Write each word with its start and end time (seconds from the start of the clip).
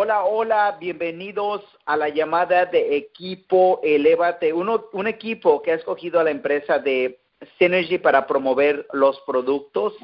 Hola, 0.00 0.22
hola, 0.22 0.76
bienvenidos 0.78 1.60
a 1.84 1.96
la 1.96 2.08
llamada 2.08 2.66
de 2.66 2.96
equipo 2.96 3.80
Elevate, 3.82 4.52
Uno, 4.52 4.84
un 4.92 5.08
equipo 5.08 5.60
que 5.60 5.72
ha 5.72 5.74
escogido 5.74 6.20
a 6.20 6.22
la 6.22 6.30
empresa 6.30 6.78
de 6.78 7.18
Synergy 7.58 7.98
para 7.98 8.24
promover 8.24 8.86
los 8.92 9.20
productos 9.22 9.94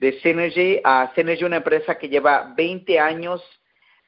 de 0.00 0.18
Synergy. 0.22 0.80
Uh, 0.84 1.06
Synergy, 1.14 1.44
una 1.44 1.58
empresa 1.58 1.96
que 1.96 2.08
lleva 2.08 2.52
20 2.56 2.98
años 2.98 3.40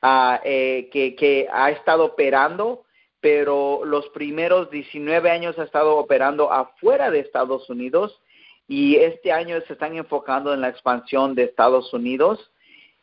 uh, 0.02 0.34
eh, 0.42 0.90
que, 0.90 1.46
ha 1.52 1.70
estado 1.70 2.06
operando, 2.06 2.82
pero 3.20 3.84
los 3.84 4.08
primeros 4.08 4.68
19 4.72 5.30
años 5.30 5.56
ha 5.60 5.62
estado 5.62 5.96
operando 5.96 6.52
afuera 6.52 7.08
de 7.12 7.20
Estados 7.20 7.70
Unidos 7.70 8.20
y 8.66 8.96
este 8.96 9.30
año 9.30 9.60
se 9.68 9.74
están 9.74 9.96
enfocando 9.96 10.52
en 10.52 10.60
la 10.60 10.70
expansión 10.70 11.36
de 11.36 11.44
Estados 11.44 11.94
Unidos. 11.94 12.50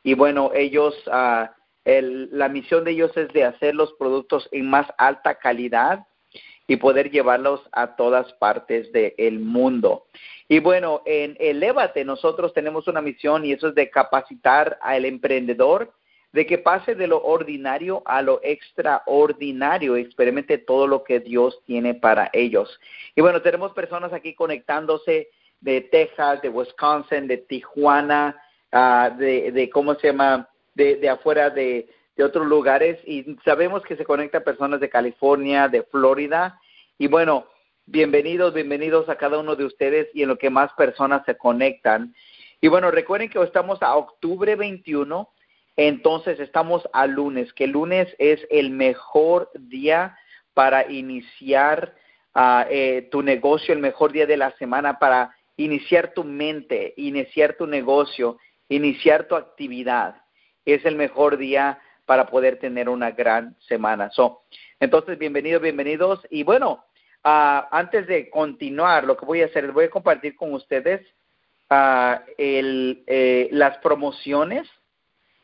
Y 0.04 0.14
bueno, 0.14 0.52
ellos... 0.54 0.94
Uh, 1.08 1.48
el, 1.86 2.30
la 2.32 2.50
misión 2.50 2.84
de 2.84 2.92
ellos 2.92 3.16
es 3.18 3.32
de 3.34 3.44
hacer 3.44 3.76
los 3.76 3.94
productos 3.94 4.48
en 4.52 4.70
más 4.70 4.88
alta 4.98 5.36
calidad 5.36 6.06
y 6.68 6.78
poder 6.78 7.12
llevarlos 7.12 7.62
a 7.72 7.96
todas 7.96 8.32
partes 8.34 8.92
del 8.92 9.40
mundo. 9.40 10.06
Y 10.48 10.60
bueno, 10.60 11.02
en 11.06 11.36
Elevate 11.40 12.06
nosotros 12.06 12.54
tenemos 12.54 12.88
una 12.88 13.02
misión 13.02 13.46
y 13.46 13.52
eso 13.52 13.70
es 13.70 13.76
de 13.76 13.90
capacitar 13.90 14.78
al 14.82 15.06
emprendedor 15.06 15.94
de 16.32 16.48
que 16.48 16.58
pase 16.58 16.96
de 16.96 17.08
lo 17.08 17.24
ordinario 17.24 18.02
a 18.06 18.22
lo 18.22 18.40
extraordinario, 18.44 19.96
experimente 19.96 20.58
todo 20.58 20.88
lo 20.88 21.04
que 21.04 21.20
Dios 21.20 21.62
tiene 21.66 21.94
para 21.94 22.30
ellos. 22.34 22.80
Y 23.16 23.22
bueno, 23.22 23.42
tenemos 23.42 23.72
personas 23.74 24.12
aquí 24.14 24.34
conectándose 24.34 25.30
de 25.62 25.82
Texas, 25.82 26.42
de 26.42 26.50
Wisconsin, 26.50 27.28
de 27.28 27.38
Tijuana, 27.38 28.36
uh, 28.72 29.16
de, 29.16 29.52
de, 29.52 29.70
¿cómo 29.70 29.94
se 29.96 30.08
llama? 30.08 30.50
De, 30.76 30.96
de 30.96 31.10
afuera 31.10 31.50
de, 31.50 31.90
otros 32.24 32.46
lugares 32.46 33.00
y 33.08 33.36
sabemos 33.44 33.82
que 33.84 33.96
se 33.96 34.06
conectan 34.06 34.44
personas 34.44 34.80
de 34.80 34.90
California, 34.90 35.68
de 35.68 35.82
Florida. 35.82 36.60
Y 37.00 37.08
bueno, 37.08 37.48
bienvenidos, 37.88 38.54
bienvenidos 38.54 39.10
a 39.10 39.16
cada 39.16 39.40
uno 39.40 39.56
de 39.56 39.66
ustedes 39.66 40.08
y 40.14 40.22
en 40.22 40.30
lo 40.30 40.38
que 40.38 40.52
más 40.52 40.72
personas 40.74 41.26
se 41.26 41.36
conectan. 41.36 42.14
Y 42.62 42.68
bueno, 42.68 42.92
recuerden 42.92 43.30
que 43.30 43.42
estamos 43.42 43.82
a 43.82 43.96
octubre 43.96 44.56
21, 44.56 45.28
entonces 45.76 46.40
estamos 46.40 46.88
a 46.94 47.08
lunes, 47.08 47.52
que 47.54 47.66
lunes 47.66 48.08
es 48.20 48.46
el 48.52 48.70
mejor 48.70 49.50
día 49.56 50.16
para 50.54 50.90
iniciar 50.92 51.96
uh, 52.36 52.64
eh, 52.70 53.10
tu 53.12 53.24
negocio, 53.24 53.74
el 53.74 53.80
mejor 53.80 54.12
día 54.12 54.28
de 54.28 54.38
la 54.38 54.52
semana 54.58 55.00
para 55.00 55.36
iniciar 55.58 56.14
tu 56.14 56.24
mente, 56.24 56.94
iniciar 56.96 57.56
tu 57.58 57.66
negocio, 57.66 58.38
iniciar 58.70 59.28
tu 59.28 59.36
actividad 59.36 60.23
es 60.66 60.86
el 60.86 60.96
mejor 60.96 61.38
día 61.38 61.80
para 62.06 62.28
poder 62.28 62.60
tener 62.60 62.90
una 62.90 63.12
gran 63.12 63.56
semana. 63.68 64.10
So, 64.12 64.44
entonces, 64.80 65.18
bienvenidos, 65.18 65.62
bienvenidos. 65.62 66.20
Y 66.30 66.44
bueno, 66.44 66.86
uh, 67.24 67.64
antes 67.72 68.08
de 68.08 68.30
continuar, 68.30 69.06
lo 69.06 69.18
que 69.18 69.26
voy 69.26 69.42
a 69.42 69.46
hacer 69.46 69.66
es 69.66 69.74
voy 69.74 69.86
a 69.86 69.90
compartir 69.90 70.36
con 70.36 70.54
ustedes 70.54 71.02
el, 72.38 73.04
eh, 73.08 73.50
las 73.52 73.78
promociones 73.80 74.70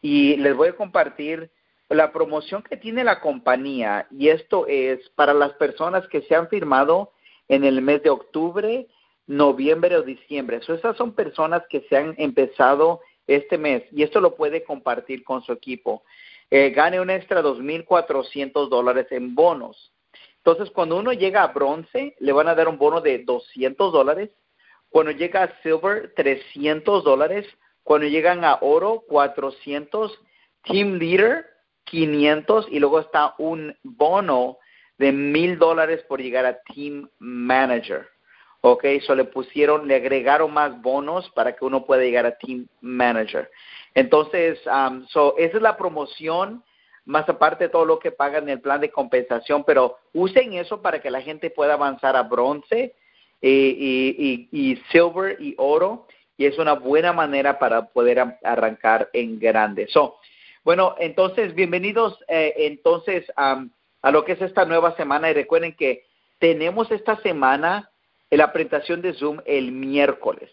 y 0.01 0.37
les 0.37 0.55
voy 0.55 0.69
a 0.69 0.75
compartir 0.75 1.49
la 1.89 2.11
promoción 2.11 2.61
que 2.61 2.77
tiene 2.77 3.03
la 3.03 3.19
compañía. 3.19 4.07
Y 4.11 4.29
esto 4.29 4.67
es 4.67 5.09
para 5.15 5.33
las 5.33 5.53
personas 5.53 6.07
que 6.07 6.21
se 6.23 6.35
han 6.35 6.47
firmado 6.47 7.13
en 7.47 7.63
el 7.63 7.81
mes 7.81 8.03
de 8.03 8.11
octubre, 8.11 8.87
noviembre 9.25 9.95
o 9.95 10.03
diciembre. 10.03 10.61
So, 10.61 10.75
esas 10.75 10.95
son 10.97 11.13
personas 11.13 11.63
que 11.67 11.81
se 11.89 11.97
han 11.97 12.13
empezado 12.17 13.01
este 13.29 13.57
mes 13.57 13.83
y 13.91 14.03
esto 14.03 14.19
lo 14.19 14.35
puede 14.35 14.63
compartir 14.63 15.23
con 15.23 15.43
su 15.43 15.53
equipo. 15.53 16.03
Eh, 16.49 16.71
gane 16.71 16.99
un 16.99 17.09
extra 17.09 17.41
2.400 17.43 18.69
dólares 18.69 19.07
en 19.11 19.35
bonos. 19.35 19.93
Entonces, 20.37 20.71
cuando 20.71 20.97
uno 20.97 21.13
llega 21.13 21.43
a 21.43 21.53
bronce, 21.53 22.15
le 22.19 22.31
van 22.31 22.47
a 22.47 22.55
dar 22.55 22.67
un 22.67 22.77
bono 22.77 23.01
de 23.01 23.19
200 23.19 23.93
dólares. 23.93 24.31
Cuando 24.89 25.11
llega 25.11 25.43
a 25.43 25.61
silver, 25.61 26.13
300 26.15 27.03
dólares. 27.03 27.45
Cuando 27.83 28.07
llegan 28.07 28.43
a 28.43 28.57
oro, 28.61 29.03
400. 29.07 30.19
Team 30.63 30.97
leader, 30.97 31.45
500. 31.83 32.67
Y 32.71 32.79
luego 32.79 32.99
está 32.99 33.35
un 33.37 33.77
bono 33.83 34.57
de 34.97 35.11
mil 35.11 35.59
dólares 35.59 36.03
por 36.07 36.19
llegar 36.19 36.45
a 36.45 36.59
team 36.63 37.09
manager. 37.19 38.07
Ok, 38.61 38.85
so 39.05 39.15
le 39.15 39.23
pusieron, 39.23 39.87
le 39.87 39.95
agregaron 39.95 40.53
más 40.53 40.81
bonos 40.81 41.29
para 41.31 41.55
que 41.55 41.63
uno 41.63 41.85
pueda 41.85 42.03
llegar 42.03 42.25
a 42.25 42.37
Team 42.37 42.67
Manager. 42.81 43.49
Entonces, 43.95 44.59
um, 44.67 45.05
so 45.07 45.35
esa 45.37 45.57
es 45.57 45.63
la 45.63 45.77
promoción, 45.77 46.63
más 47.05 47.27
aparte 47.29 47.65
de 47.65 47.69
todo 47.69 47.85
lo 47.85 47.99
que 47.99 48.11
pagan 48.11 48.43
en 48.43 48.49
el 48.49 48.61
plan 48.61 48.81
de 48.81 48.91
compensación, 48.91 49.63
pero 49.63 49.97
usen 50.13 50.53
eso 50.53 50.81
para 50.81 51.01
que 51.01 51.09
la 51.09 51.21
gente 51.21 51.49
pueda 51.49 51.73
avanzar 51.73 52.17
a 52.17 52.23
bronce 52.23 52.95
y, 53.41 53.49
y, 53.49 54.49
y, 54.51 54.75
silver 54.91 55.37
y 55.39 55.55
oro, 55.57 56.05
y 56.37 56.45
es 56.45 56.57
una 56.57 56.73
buena 56.73 57.13
manera 57.13 57.59
para 57.59 57.87
poder 57.87 58.39
arrancar 58.43 59.09
en 59.13 59.39
grande. 59.39 59.87
So, 59.87 60.17
bueno, 60.65 60.95
entonces, 60.99 61.55
bienvenidos 61.55 62.17
eh, 62.27 62.53
entonces 62.57 63.25
um, 63.37 63.69
a 64.01 64.11
lo 64.11 64.25
que 64.25 64.33
es 64.33 64.41
esta 64.41 64.65
nueva 64.65 64.95
semana 64.97 65.29
y 65.29 65.33
recuerden 65.33 65.75
que 65.75 66.03
tenemos 66.39 66.91
esta 66.91 67.15
semana 67.21 67.89
la 68.37 68.51
presentación 68.53 69.01
de 69.01 69.13
Zoom 69.13 69.39
el 69.45 69.71
miércoles. 69.71 70.51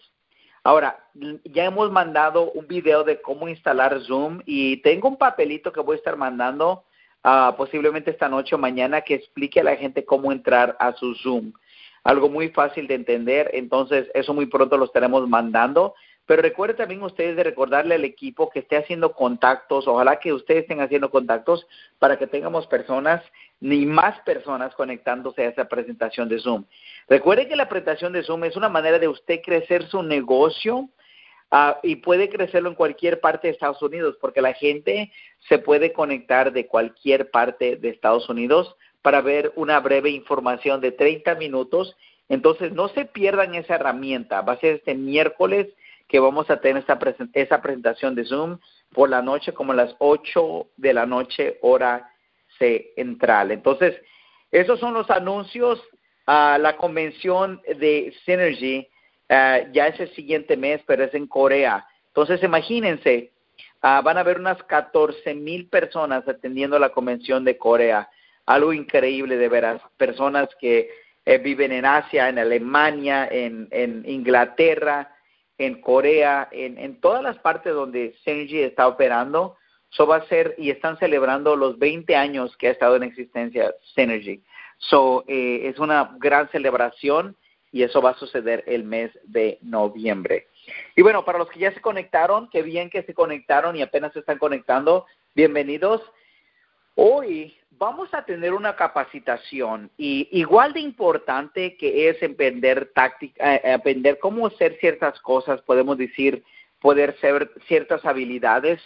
Ahora, 0.63 0.99
ya 1.45 1.65
hemos 1.65 1.91
mandado 1.91 2.51
un 2.51 2.67
video 2.67 3.03
de 3.03 3.21
cómo 3.21 3.47
instalar 3.47 4.01
Zoom 4.01 4.41
y 4.45 4.77
tengo 4.81 5.07
un 5.07 5.17
papelito 5.17 5.71
que 5.71 5.79
voy 5.79 5.95
a 5.95 5.97
estar 5.97 6.17
mandando 6.17 6.83
uh, 7.23 7.55
posiblemente 7.55 8.11
esta 8.11 8.27
noche 8.27 8.55
o 8.55 8.57
mañana 8.57 9.01
que 9.01 9.13
explique 9.13 9.61
a 9.61 9.63
la 9.63 9.77
gente 9.77 10.03
cómo 10.03 10.31
entrar 10.31 10.75
a 10.79 10.91
su 10.93 11.15
Zoom. 11.15 11.53
Algo 12.03 12.29
muy 12.29 12.49
fácil 12.49 12.87
de 12.87 12.95
entender, 12.95 13.49
entonces 13.53 14.07
eso 14.13 14.33
muy 14.33 14.47
pronto 14.47 14.77
lo 14.77 14.85
estaremos 14.85 15.27
mandando. 15.29 15.95
Pero 16.27 16.41
recuerde 16.41 16.73
también 16.73 17.01
ustedes 17.01 17.37
de 17.37 17.43
recordarle 17.43 17.95
al 17.95 18.03
equipo 18.03 18.49
que 18.49 18.59
esté 18.59 18.75
haciendo 18.75 19.13
contactos, 19.13 19.87
ojalá 19.87 20.19
que 20.19 20.33
ustedes 20.33 20.63
estén 20.63 20.81
haciendo 20.81 21.09
contactos 21.09 21.65
para 21.99 22.19
que 22.19 22.27
tengamos 22.27 22.67
personas, 22.67 23.23
ni 23.61 23.85
más 23.85 24.19
personas 24.19 24.75
conectándose 24.75 25.43
a 25.43 25.49
esa 25.49 25.69
presentación 25.69 26.27
de 26.27 26.39
Zoom. 26.39 26.65
Recuerde 27.07 27.47
que 27.47 27.55
la 27.55 27.69
presentación 27.69 28.11
de 28.11 28.23
Zoom 28.23 28.43
es 28.43 28.57
una 28.57 28.67
manera 28.67 28.99
de 28.99 29.07
usted 29.07 29.39
crecer 29.41 29.87
su 29.87 30.03
negocio 30.03 30.89
uh, 31.51 31.73
y 31.81 31.95
puede 31.95 32.27
crecerlo 32.27 32.67
en 32.67 32.75
cualquier 32.75 33.21
parte 33.21 33.47
de 33.47 33.53
Estados 33.53 33.81
Unidos, 33.81 34.17
porque 34.19 34.41
la 34.41 34.53
gente 34.53 35.13
se 35.47 35.59
puede 35.59 35.93
conectar 35.93 36.51
de 36.51 36.67
cualquier 36.67 37.31
parte 37.31 37.77
de 37.77 37.87
Estados 37.87 38.27
Unidos 38.27 38.75
para 39.01 39.21
ver 39.21 39.53
una 39.55 39.79
breve 39.79 40.09
información 40.09 40.81
de 40.81 40.91
30 40.91 41.35
minutos. 41.35 41.95
Entonces, 42.27 42.73
no 42.73 42.89
se 42.89 43.05
pierdan 43.05 43.55
esa 43.55 43.75
herramienta. 43.75 44.41
Va 44.41 44.53
a 44.53 44.59
ser 44.59 44.75
este 44.75 44.93
miércoles 44.93 45.67
que 46.07 46.19
vamos 46.19 46.49
a 46.49 46.59
tener 46.61 46.81
esta 46.81 46.97
esa 47.33 47.61
presentación 47.61 48.15
de 48.15 48.25
Zoom 48.25 48.59
por 48.93 49.09
la 49.09 49.21
noche, 49.21 49.53
como 49.53 49.73
las 49.73 49.95
8 49.99 50.67
de 50.77 50.93
la 50.93 51.05
noche, 51.05 51.57
hora 51.61 52.09
central. 52.57 53.51
Entonces, 53.51 53.95
esos 54.51 54.79
son 54.79 54.93
los 54.93 55.09
anuncios. 55.09 55.81
Uh, 56.27 56.59
la 56.59 56.75
convención 56.77 57.61
de 57.67 58.13
Synergy 58.25 58.87
uh, 59.29 59.71
ya 59.71 59.87
es 59.87 59.99
el 59.99 60.13
siguiente 60.13 60.57
mes, 60.57 60.81
pero 60.85 61.03
es 61.03 61.13
en 61.13 61.27
Corea. 61.27 61.85
Entonces, 62.07 62.43
imagínense, 62.43 63.31
uh, 63.83 64.01
van 64.03 64.17
a 64.17 64.21
haber 64.21 64.39
unas 64.39 64.61
14 64.63 65.33
mil 65.35 65.69
personas 65.69 66.27
atendiendo 66.27 66.79
la 66.79 66.89
convención 66.89 67.45
de 67.45 67.57
Corea. 67.57 68.09
Algo 68.45 68.73
increíble 68.73 69.37
de 69.37 69.49
veras. 69.49 69.81
Personas 69.97 70.49
que 70.59 70.89
eh, 71.25 71.37
viven 71.37 71.73
en 71.73 71.85
Asia, 71.85 72.29
en 72.29 72.39
Alemania, 72.39 73.27
en, 73.29 73.67
en 73.71 74.03
Inglaterra, 74.07 75.13
en 75.57 75.81
Corea, 75.81 76.47
en, 76.51 76.77
en, 76.77 76.99
todas 76.99 77.23
las 77.23 77.37
partes 77.39 77.73
donde 77.73 78.15
Synergy 78.23 78.61
está 78.61 78.87
operando. 78.87 79.55
Eso 79.91 80.05
va 80.05 80.17
a 80.17 80.27
ser, 80.27 80.55
y 80.57 80.69
están 80.69 80.97
celebrando 80.97 81.55
los 81.55 81.79
20 81.79 82.15
años 82.15 82.55
que 82.57 82.67
ha 82.67 82.71
estado 82.71 82.95
en 82.95 83.03
existencia 83.03 83.73
Synergy. 83.95 84.43
So, 84.77 85.23
eh, 85.27 85.61
es 85.63 85.79
una 85.79 86.15
gran 86.19 86.49
celebración 86.49 87.35
y 87.71 87.83
eso 87.83 88.01
va 88.01 88.11
a 88.11 88.17
suceder 88.17 88.63
el 88.67 88.83
mes 88.83 89.11
de 89.23 89.57
noviembre. 89.61 90.47
Y 90.95 91.01
bueno, 91.01 91.25
para 91.25 91.39
los 91.39 91.49
que 91.49 91.59
ya 91.59 91.71
se 91.73 91.81
conectaron, 91.81 92.49
qué 92.49 92.61
bien 92.61 92.89
que 92.89 93.03
se 93.03 93.13
conectaron 93.13 93.75
y 93.75 93.81
apenas 93.81 94.13
se 94.13 94.19
están 94.19 94.37
conectando, 94.37 95.05
bienvenidos. 95.33 96.01
Hoy 96.99 97.55
vamos 97.77 98.11
a 98.11 98.25
tener 98.25 98.53
una 98.53 98.75
capacitación 98.75 99.91
y 99.99 100.27
igual 100.31 100.73
de 100.73 100.79
importante 100.79 101.77
que 101.77 102.09
es 102.09 102.23
aprender 102.23 102.91
táctica, 102.95 103.57
eh, 103.57 103.71
aprender 103.71 104.17
cómo 104.17 104.47
hacer 104.47 104.79
ciertas 104.79 105.19
cosas, 105.19 105.61
podemos 105.61 105.99
decir, 105.99 106.43
poder 106.81 107.15
ser 107.21 107.51
ciertas 107.67 108.03
habilidades, 108.03 108.81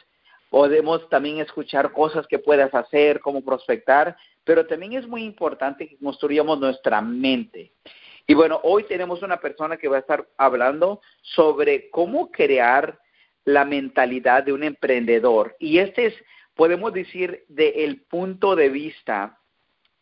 podemos 0.49 1.07
también 1.07 1.39
escuchar 1.39 1.93
cosas 1.93 2.27
que 2.27 2.37
puedas 2.37 2.75
hacer, 2.75 3.21
cómo 3.21 3.45
prospectar, 3.45 4.17
pero 4.43 4.67
también 4.67 4.91
es 4.91 5.07
muy 5.07 5.23
importante 5.23 5.87
que 5.87 5.97
construyamos 5.97 6.59
nuestra 6.59 6.99
mente. 6.99 7.71
Y 8.27 8.33
bueno, 8.33 8.59
hoy 8.63 8.83
tenemos 8.83 9.23
una 9.23 9.37
persona 9.37 9.77
que 9.77 9.87
va 9.87 9.95
a 9.95 10.01
estar 10.01 10.27
hablando 10.35 10.99
sobre 11.21 11.89
cómo 11.89 12.29
crear 12.29 12.99
la 13.45 13.63
mentalidad 13.63 14.43
de 14.43 14.51
un 14.51 14.63
emprendedor. 14.65 15.55
Y 15.59 15.77
este 15.77 16.07
es 16.07 16.13
podemos 16.61 16.93
decir 16.93 17.43
del 17.47 18.03
punto 18.03 18.55
de 18.55 18.69
vista 18.69 19.39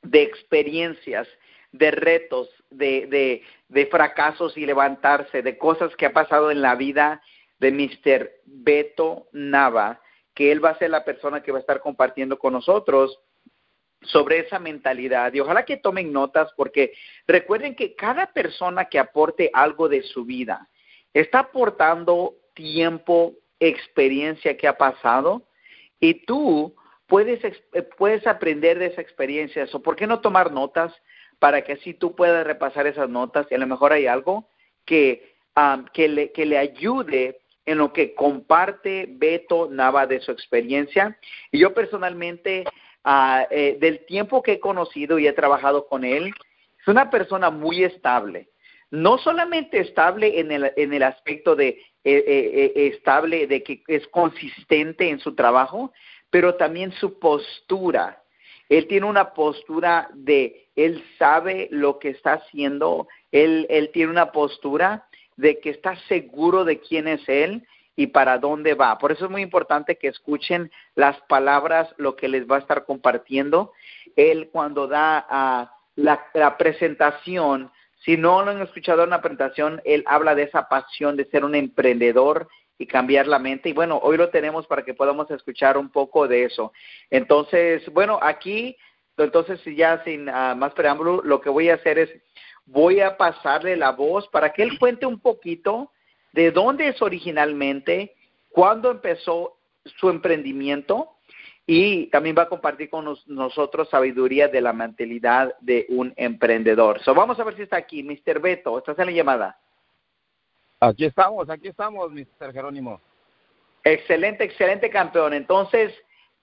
de 0.02 0.24
experiencias, 0.24 1.26
de 1.72 1.90
retos, 1.90 2.50
de, 2.70 3.08
de, 3.08 3.44
de, 3.70 3.86
fracasos 3.86 4.58
y 4.58 4.66
levantarse, 4.66 5.42
de 5.42 5.58
cosas 5.58 5.96
que 5.96 6.06
ha 6.06 6.12
pasado 6.12 6.52
en 6.52 6.62
la 6.62 6.76
vida 6.76 7.22
de 7.60 7.72
Mr. 7.72 8.30
Beto 8.44 9.30
Nava, 9.32 10.02
que 10.34 10.52
él 10.52 10.62
va 10.62 10.72
a 10.72 10.78
ser 10.78 10.90
la 10.90 11.06
persona 11.06 11.42
que 11.42 11.54
va 11.54 11.60
a 11.60 11.62
estar 11.62 11.80
compartiendo 11.80 12.38
con 12.38 12.52
nosotros 12.52 13.18
sobre 14.02 14.40
esa 14.40 14.60
mentalidad. 14.60 15.34
Y 15.34 15.40
ojalá 15.40 15.64
que 15.64 15.78
tomen 15.78 16.12
notas 16.12 16.52
porque 16.58 16.92
recuerden 17.26 17.74
que 17.74 17.96
cada 17.96 18.34
persona 18.34 18.90
que 18.90 19.00
aporte 19.00 19.50
algo 19.54 19.88
de 19.88 20.04
su 20.04 20.26
vida 20.26 20.68
está 21.14 21.40
aportando 21.40 22.36
tiempo, 22.54 23.36
experiencia 23.62 24.58
que 24.58 24.68
ha 24.68 24.78
pasado 24.78 25.46
y 26.00 26.26
tú 26.26 26.76
puedes, 27.08 27.44
eh, 27.44 27.82
puedes 27.98 28.26
aprender 28.28 28.80
de 28.80 28.88
esa 28.88 29.02
experiencia. 29.02 29.68
¿O 29.74 29.82
¿Por 29.82 29.96
qué 29.96 30.08
no 30.08 30.22
tomar 30.22 30.52
notas 30.52 30.94
para 31.40 31.64
que 31.64 31.74
así 31.74 31.94
tú 31.94 32.16
puedas 32.16 32.46
repasar 32.46 32.88
esas 32.88 33.10
notas 33.10 33.48
y 33.50 33.56
a 33.56 33.58
lo 33.58 33.68
mejor 33.68 33.94
hay 33.94 34.08
algo 34.08 34.48
que, 34.86 35.36
que, 35.94 36.08
le, 36.08 36.32
que 36.32 36.46
le 36.46 36.58
ayude 36.58 37.40
en 37.66 37.78
lo 37.78 37.94
que 37.94 38.16
comparte 38.16 39.06
Beto 39.08 39.70
Nava 39.70 40.08
de 40.08 40.20
su 40.22 40.32
experiencia. 40.32 41.18
Y 41.52 41.60
yo 41.60 41.74
personalmente, 41.74 42.66
uh, 43.06 43.48
del 43.80 44.06
tiempo 44.06 44.42
que 44.42 44.54
he 44.54 44.60
conocido 44.60 45.20
y 45.20 45.28
he 45.28 45.34
trabajado 45.34 45.88
con 45.88 46.04
él, 46.04 46.34
es 46.82 46.88
una 46.88 47.10
persona 47.10 47.50
muy 47.52 47.84
estable. 47.84 48.50
No 48.92 49.20
solamente 49.20 49.80
estable 49.80 50.40
en 50.40 50.52
el, 50.52 50.74
en 50.76 50.94
el 50.94 51.04
aspecto 51.04 51.56
de 51.56 51.80
eh, 52.06 52.24
eh, 52.26 52.72
eh, 52.76 52.88
estable, 52.88 53.46
de 53.46 53.62
que 53.62 53.84
es 53.88 54.08
consistente 54.08 55.10
en 55.10 55.20
su 55.20 55.36
trabajo, 55.36 55.92
pero 56.30 56.56
también 56.56 56.94
su 56.94 57.20
postura. 57.20 58.24
Él 58.70 58.88
tiene 58.88 59.06
una 59.06 59.34
postura 59.34 60.10
de, 60.14 60.70
él 60.78 61.04
sabe 61.18 61.68
lo 61.72 62.00
que 62.00 62.10
está 62.10 62.34
haciendo, 62.34 63.08
él, 63.34 63.90
tiene 63.92 64.12
una 64.12 64.32
postura 64.32 65.08
de 65.36 65.60
que 65.60 65.72
está 65.72 65.98
seguro 66.08 66.64
de 66.64 66.80
quién 66.80 67.08
es 67.08 67.28
Él 67.28 67.68
y 67.98 68.08
para 68.08 68.38
dónde 68.38 68.76
va. 68.76 68.98
Por 68.98 69.12
eso 69.12 69.26
es 69.26 69.32
muy 69.32 69.42
importante 69.42 69.98
que 69.98 70.08
escuchen 70.08 70.72
las 70.96 71.20
palabras, 71.24 71.94
lo 71.98 72.16
que 72.16 72.30
les 72.30 72.50
va 72.50 72.58
a 72.58 72.60
estar 72.60 72.86
compartiendo. 72.86 73.74
Él 74.16 74.50
cuando 74.52 74.88
da 74.88 75.70
la, 75.96 76.26
la, 76.34 76.58
presentación, 76.58 77.72
si 78.06 78.18
no 78.18 78.44
lo 78.44 78.52
han 78.52 78.62
escuchado 78.62 79.04
en 79.04 79.10
la 79.10 79.22
presentación, 79.22 79.82
él 79.84 80.04
habla 80.08 80.36
de 80.36 80.44
esa 80.44 80.68
pasión 80.70 81.16
de 81.18 81.26
ser 81.26 81.44
un 81.44 81.56
emprendedor 81.56 82.48
y 82.78 82.88
cambiar 82.88 83.28
la 83.28 83.40
mente. 83.40 83.70
Y 83.70 83.74
bueno, 83.74 84.00
hoy 84.02 84.18
lo 84.18 84.30
tenemos 84.30 84.66
para 84.68 84.84
que 84.84 84.94
podamos 84.94 85.30
escuchar 85.32 85.78
un 85.78 85.90
poco 85.90 86.28
de 86.28 86.46
eso. 86.46 86.72
Entonces, 87.10 87.84
bueno, 87.92 88.18
aquí, 88.22 88.78
entonces 89.18 89.60
ya 89.76 90.02
sin 90.06 90.30
uh, 90.30 90.56
más 90.56 90.74
preámbulo, 90.74 91.22
lo 91.24 91.42
que 91.42 91.50
voy 91.50 91.70
a 91.70 91.76
hacer 91.76 92.00
es 92.00 92.10
voy 92.66 93.02
a 93.02 93.18
pasarle 93.18 93.76
la 93.76 93.92
voz 93.92 94.28
para 94.30 94.54
que 94.54 94.64
él 94.64 94.80
cuente 94.80 95.06
un 95.06 95.20
poquito 95.20 95.92
de 96.32 96.52
dónde 96.52 96.88
es 96.88 97.02
originalmente, 97.02 98.16
cuándo 98.50 98.92
empezó 98.92 99.58
su 99.98 100.10
emprendimiento 100.10 101.10
y 101.72 102.08
también 102.08 102.36
va 102.36 102.42
a 102.42 102.50
compartir 102.50 102.90
con 102.90 103.16
nosotros 103.28 103.90
sabiduría 103.90 104.48
de 104.48 104.60
la 104.60 104.74
mentalidad 104.74 105.56
de 105.60 105.86
un 105.90 106.12
emprendedor. 106.18 107.00
So, 107.04 107.14
vamos 107.14 107.40
a 107.40 107.44
ver 107.44 107.56
si 107.58 107.62
está 107.62 107.78
aquí, 107.78 108.02
Mr. 108.02 108.40
Beto, 108.40 108.80
¿estás 108.80 108.98
en 108.98 109.06
la 109.06 109.12
llamada? 109.12 109.60
Aquí 110.80 111.06
estamos, 111.06 111.48
aquí 111.48 111.68
estamos, 111.68 112.12
Mr. 112.12 112.54
Jerónimo. 112.54 113.00
Excelente, 113.84 114.46
excelente 114.46 114.90
campeón. 114.90 115.36
Entonces, 115.36 115.94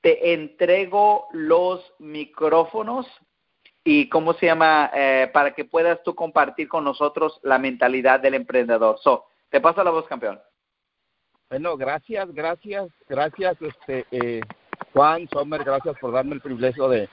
te 0.01 0.33
entrego 0.33 1.27
los 1.33 1.93
micrófonos 1.99 3.05
y 3.83 4.09
cómo 4.09 4.33
se 4.35 4.47
llama 4.47 4.93
eh, 4.95 5.29
para 5.33 5.55
que 5.55 5.65
puedas 5.65 6.01
tú 6.05 6.15
compartir 6.15 6.69
con 6.69 6.85
nosotros 6.85 7.41
la 7.43 7.59
mentalidad 7.59 8.21
del 8.21 8.35
emprendedor. 8.35 9.01
So, 9.01 9.25
te 9.51 9.61
paso 9.61 9.83
la 9.83 9.91
voz, 9.91 10.07
campeón. 10.07 10.41
Bueno, 11.51 11.77
gracias, 11.77 12.33
gracias, 12.33 12.89
gracias, 13.09 13.57
este 13.61 14.07
eh, 14.13 14.41
Juan 14.93 15.29
Sommer, 15.33 15.63
gracias 15.65 15.97
por 15.99 16.13
darme 16.13 16.35
el 16.35 16.41
privilegio 16.41 16.89
de, 16.89 17.09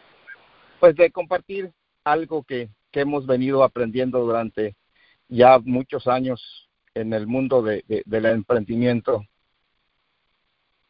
pues, 0.79 0.95
de 0.95 1.11
compartir 1.11 1.71
algo 2.03 2.43
que, 2.43 2.69
que 2.91 3.01
hemos 3.01 3.25
venido 3.25 3.63
aprendiendo 3.63 4.19
durante 4.19 4.75
ya 5.27 5.59
muchos 5.59 6.07
años 6.07 6.69
en 6.93 7.13
el 7.13 7.27
mundo 7.27 7.61
de, 7.61 7.83
de, 7.87 8.03
del 8.05 8.25
emprendimiento. 8.25 9.25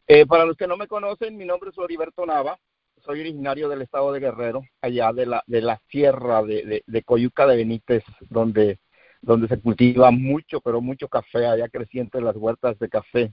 Eh, 0.06 0.26
para 0.26 0.44
los 0.44 0.56
que 0.56 0.66
no 0.66 0.76
me 0.76 0.86
conocen, 0.86 1.36
mi 1.36 1.46
nombre 1.46 1.70
es 1.70 1.78
Oriberto 1.78 2.26
Nava, 2.26 2.58
soy 3.04 3.20
originario 3.20 3.68
del 3.68 3.82
estado 3.82 4.12
de 4.12 4.20
Guerrero, 4.20 4.62
allá 4.80 5.12
de 5.12 5.26
la, 5.26 5.42
de 5.46 5.62
la 5.62 5.80
sierra 5.88 6.42
de, 6.42 6.82
de, 6.86 7.02
Coyuca 7.02 7.46
de 7.46 7.56
Benítez, 7.56 8.04
donde, 8.28 8.78
donde 9.20 9.48
se 9.48 9.60
cultiva 9.60 10.10
mucho, 10.10 10.60
pero 10.60 10.80
mucho 10.80 11.08
café, 11.08 11.46
allá 11.46 11.68
creciente 11.68 12.20
las 12.20 12.36
huertas 12.36 12.78
de 12.78 12.88
café. 12.88 13.32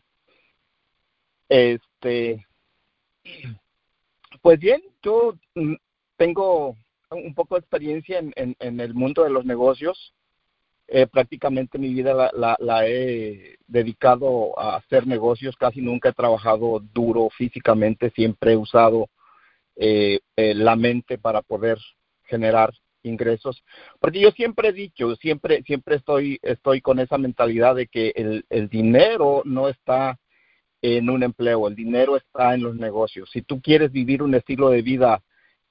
Este, 1.50 2.46
pues 4.42 4.60
bien, 4.60 4.82
yo 5.04 5.36
mm, 5.56 5.76
tengo 6.18 6.76
un 7.12 7.34
poco 7.34 7.56
de 7.56 7.60
experiencia 7.60 8.20
en, 8.20 8.56
el 8.60 8.94
mundo 8.94 9.24
de 9.24 9.30
los 9.30 9.46
negocios. 9.46 10.14
Eh, 10.88 11.08
prácticamente 11.08 11.78
mi 11.78 11.94
vida 11.94 12.32
la, 12.34 12.88
he 12.88 13.58
dedicado 13.68 14.58
a 14.60 14.76
hacer 14.76 15.08
negocios, 15.08 15.56
casi 15.56 15.82
nunca 15.82 16.10
he 16.10 16.14
trabajado 16.14 16.82
duro 16.94 17.30
físicamente, 17.30 18.10
siempre 18.12 18.54
he 18.54 18.58
usado 18.58 19.08
eh, 19.78 20.20
eh, 20.36 20.54
la 20.54 20.76
mente 20.76 21.18
para 21.18 21.42
poder 21.42 21.78
generar 22.24 22.74
ingresos. 23.04 23.64
Porque 24.00 24.20
yo 24.20 24.32
siempre 24.32 24.70
he 24.70 24.74
dicho 24.74 25.16
siempre 25.16 25.64
siempre 25.64 25.96
estoy 25.96 26.40
estoy 26.42 26.82
con 26.82 27.00
esa 27.00 27.18
mentalidad 27.18 27.76
de 27.76 27.88
que 27.88 28.14
el 28.50 28.70
dinero 28.70 29.42
no 29.46 29.70
está 29.70 30.20
en 30.82 31.10
un 31.10 31.24
empleo 31.24 31.68
el 31.68 31.76
dinero 31.76 32.18
está 32.18 32.54
en 32.54 32.64
los 32.64 32.76
negocios 32.76 33.30
si 33.32 33.42
tú 33.42 33.62
quieres 33.62 33.92
vivir 33.92 34.24
un 34.24 34.34
estilo 34.36 34.70
de 34.70 34.82
vida 34.82 35.22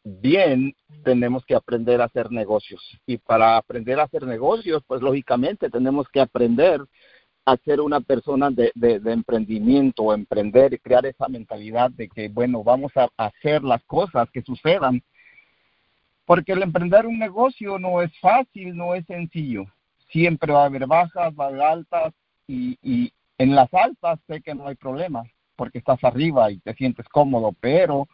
bien 0.04 0.74
tenemos 1.04 1.44
que 1.44 1.54
aprender 1.54 2.00
a 2.00 2.06
hacer 2.06 2.30
negocios 2.30 2.82
y 3.06 3.18
para 3.18 3.56
aprender 3.56 4.00
a 4.00 4.04
hacer 4.04 4.24
negocios 4.24 4.82
pues 4.86 5.02
lógicamente 5.02 5.68
tenemos 5.70 6.08
que 6.08 6.20
aprender 6.20 6.80
a 7.44 7.56
ser 7.58 7.80
una 7.80 8.00
persona 8.00 8.50
de, 8.50 8.70
de, 8.74 9.00
de 9.00 9.12
emprendimiento, 9.12 10.12
emprender 10.12 10.72
y 10.74 10.78
crear 10.78 11.04
esa 11.06 11.28
mentalidad 11.28 11.90
de 11.90 12.08
que, 12.08 12.28
bueno, 12.28 12.62
vamos 12.62 12.92
a 12.96 13.08
hacer 13.16 13.62
las 13.62 13.82
cosas 13.84 14.28
que 14.30 14.42
sucedan. 14.42 15.02
Porque 16.26 16.52
el 16.52 16.62
emprender 16.62 17.06
un 17.06 17.18
negocio 17.18 17.78
no 17.78 18.02
es 18.02 18.16
fácil, 18.20 18.76
no 18.76 18.94
es 18.94 19.04
sencillo. 19.06 19.64
Siempre 20.10 20.52
va 20.52 20.62
a 20.62 20.66
haber 20.66 20.86
bajas, 20.86 21.32
va 21.38 21.46
a 21.46 21.48
haber 21.48 21.62
altas 21.62 22.14
y, 22.46 22.78
y 22.82 23.12
en 23.40 23.54
las 23.54 23.72
altas 23.72 24.18
sé 24.26 24.42
que 24.42 24.54
no 24.54 24.68
hay 24.68 24.74
problema 24.74 25.24
porque 25.56 25.78
estás 25.78 26.02
arriba 26.04 26.50
y 26.50 26.58
te 26.58 26.74
sientes 26.74 27.08
cómodo, 27.08 27.52
pero 27.60 28.06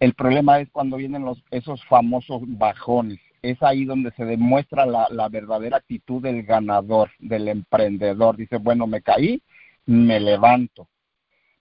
el 0.00 0.14
problema 0.14 0.60
es 0.60 0.70
cuando 0.70 0.98
vienen 0.98 1.24
los, 1.24 1.42
esos 1.50 1.84
famosos 1.86 2.42
bajones 2.44 3.18
es 3.42 3.62
ahí 3.62 3.84
donde 3.84 4.10
se 4.12 4.24
demuestra 4.24 4.86
la, 4.86 5.28
verdadera 5.28 5.78
actitud 5.78 6.22
del 6.22 6.42
ganador, 6.42 7.10
del 7.18 7.48
emprendedor. 7.48 8.36
Dice, 8.36 8.56
bueno, 8.56 8.86
me 8.86 9.02
caí, 9.02 9.42
me 9.84 10.18
levanto. 10.20 10.88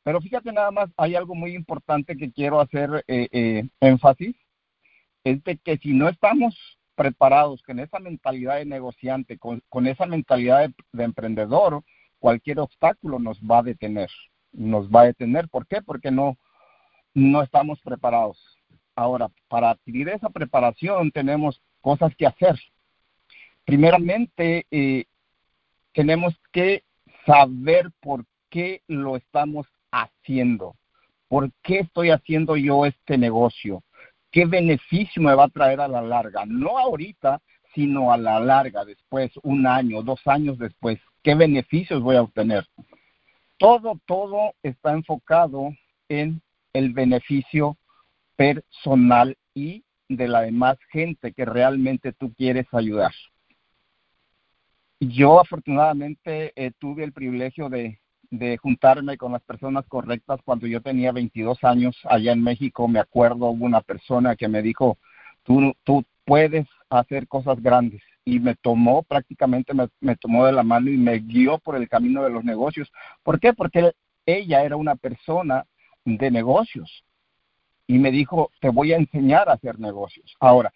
Pero 0.03 0.21
fíjate 0.21 0.51
nada 0.51 0.71
más, 0.71 0.89
hay 0.97 1.15
algo 1.15 1.35
muy 1.35 1.55
importante 1.55 2.17
que 2.17 2.31
quiero 2.31 2.59
hacer 2.59 3.03
eh, 3.07 3.27
eh, 3.31 3.67
énfasis, 3.79 4.35
es 5.23 5.43
de 5.43 5.57
que 5.57 5.77
si 5.77 5.93
no 5.93 6.09
estamos 6.09 6.55
preparados 6.95 7.61
con 7.63 7.79
esa 7.79 7.99
mentalidad 7.99 8.57
de 8.57 8.65
negociante, 8.65 9.37
con, 9.37 9.61
esa 9.87 10.05
mentalidad 10.05 10.69
de, 10.91 11.03
emprendedor, 11.03 11.83
cualquier 12.25 12.59
obstáculo 12.59 13.19
nos 13.19 13.37
va 13.39 13.59
a 13.59 13.61
detener, 13.61 14.09
nos 14.51 14.89
va 14.89 15.01
a 15.01 15.05
detener. 15.05 15.47
¿Por 15.47 15.67
qué? 15.67 15.83
Porque 15.83 16.09
no, 16.09 16.39
no 17.13 17.43
estamos 17.43 17.79
preparados. 17.81 18.39
Ahora, 18.95 19.29
para 19.47 19.69
adquirir 19.69 20.09
esa 20.09 20.31
preparación 20.31 21.11
tenemos 21.11 21.61
cosas 21.81 22.15
que 22.15 22.25
hacer. 22.25 22.59
Primeramente, 23.63 24.65
eh, 24.71 25.05
tenemos 25.93 26.33
que 26.51 26.83
saber 27.27 27.91
por 28.01 28.25
qué 28.49 28.81
lo 28.87 29.17
estamos 29.17 29.67
haciendo. 29.91 30.75
¿Por 31.27 31.51
qué 31.61 31.81
estoy 31.81 32.09
haciendo 32.09 32.55
yo 32.55 32.87
este 32.87 33.19
negocio? 33.19 33.83
¿Qué 34.31 34.47
beneficio 34.47 35.21
me 35.21 35.35
va 35.35 35.43
a 35.43 35.49
traer 35.49 35.79
a 35.79 35.87
la 35.87 36.01
larga? 36.01 36.43
No 36.47 36.79
ahorita, 36.79 37.39
sino 37.75 38.11
a 38.11 38.17
la 38.17 38.39
larga, 38.39 38.83
después, 38.83 39.31
un 39.43 39.67
año, 39.67 40.01
dos 40.01 40.25
años 40.25 40.57
después. 40.57 40.99
¿Qué 41.25 41.33
beneficios 41.33 42.03
voy 42.03 42.17
a 42.17 42.21
obtener? 42.21 42.67
Todo, 43.57 43.99
todo 44.05 44.53
está 44.61 44.91
enfocado 44.91 45.73
en 46.07 46.39
el 46.71 46.93
beneficio 46.93 47.77
personal 48.35 49.35
y 49.55 49.83
de 50.07 50.27
la 50.27 50.41
demás 50.41 50.77
gente 50.91 51.33
que 51.33 51.43
realmente 51.43 52.13
tú 52.13 52.31
quieres 52.35 52.67
ayudar. 52.71 53.11
Yo 54.99 55.39
afortunadamente 55.39 56.53
eh, 56.55 56.71
tuve 56.77 57.03
el 57.03 57.11
privilegio 57.11 57.69
de, 57.69 57.97
juntarme 58.61 59.17
con 59.17 59.31
las 59.31 59.41
personas 59.41 59.83
correctas 59.87 60.39
cuando 60.45 60.67
yo 60.67 60.79
tenía 60.79 61.11
22 61.11 61.63
años 61.63 61.97
allá 62.03 62.33
en 62.33 62.43
México. 62.43 62.87
Me 62.87 62.99
acuerdo, 62.99 63.47
hubo 63.47 63.65
una 63.65 63.81
persona 63.81 64.35
que 64.35 64.47
me 64.47 64.61
dijo, 64.61 64.99
tú, 65.41 65.73
tú 65.83 66.05
puedes 66.23 66.67
hacer 66.87 67.27
cosas 67.27 67.59
grandes. 67.63 68.03
Y 68.25 68.39
me 68.39 68.55
tomó, 68.55 69.03
prácticamente 69.03 69.73
me, 69.73 70.15
tomó 70.15 70.45
de 70.45 70.51
la 70.51 70.63
mano 70.63 70.89
y 70.89 70.97
me 70.97 71.19
guió 71.19 71.59
por 71.59 71.75
el 71.75 71.87
camino 71.87 72.23
de 72.23 72.31
los 72.31 72.43
negocios. 72.43 72.91
¿Por 73.23 73.39
qué? 73.39 73.53
Porque 73.53 73.93
ella 74.25 74.63
era 74.63 74.75
una 74.75 74.95
persona 74.95 75.65
de 76.03 76.31
negocios 76.31 77.05
y 77.87 77.99
me 77.99 78.11
dijo, 78.11 78.51
te 78.59 78.69
voy 78.69 78.93
a 78.93 78.97
enseñar 78.97 79.47
a 79.47 79.53
hacer 79.53 79.79
negocios. 79.79 80.35
Ahora, 80.39 80.73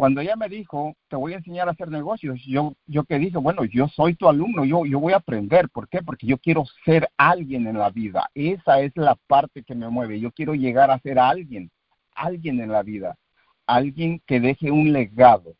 cuando 0.00 0.22
ella 0.22 0.34
me 0.34 0.48
dijo, 0.48 0.96
te 1.08 1.16
voy 1.16 1.34
a 1.34 1.36
enseñar 1.36 1.68
a 1.68 1.72
hacer 1.72 1.90
negocios, 1.90 2.40
yo, 2.46 2.72
yo 2.86 3.04
que 3.04 3.18
dije, 3.18 3.36
bueno, 3.36 3.66
yo 3.66 3.86
soy 3.88 4.14
tu 4.14 4.28
alumno, 4.30 4.64
yo, 4.64 4.86
yo 4.86 4.98
voy 4.98 5.12
a 5.12 5.18
aprender. 5.18 5.68
¿Por 5.68 5.90
qué? 5.90 6.02
Porque 6.02 6.26
yo 6.26 6.38
quiero 6.38 6.64
ser 6.86 7.10
alguien 7.18 7.66
en 7.66 7.78
la 7.78 7.90
vida. 7.90 8.30
Esa 8.34 8.80
es 8.80 8.92
la 8.96 9.14
parte 9.26 9.62
que 9.62 9.74
me 9.74 9.90
mueve. 9.90 10.18
Yo 10.18 10.32
quiero 10.32 10.54
llegar 10.54 10.90
a 10.90 10.98
ser 11.00 11.18
alguien, 11.18 11.70
alguien 12.14 12.60
en 12.60 12.72
la 12.72 12.82
vida. 12.82 13.18
Alguien 13.66 14.22
que 14.26 14.40
deje 14.40 14.70
un 14.70 14.90
legado. 14.90 15.52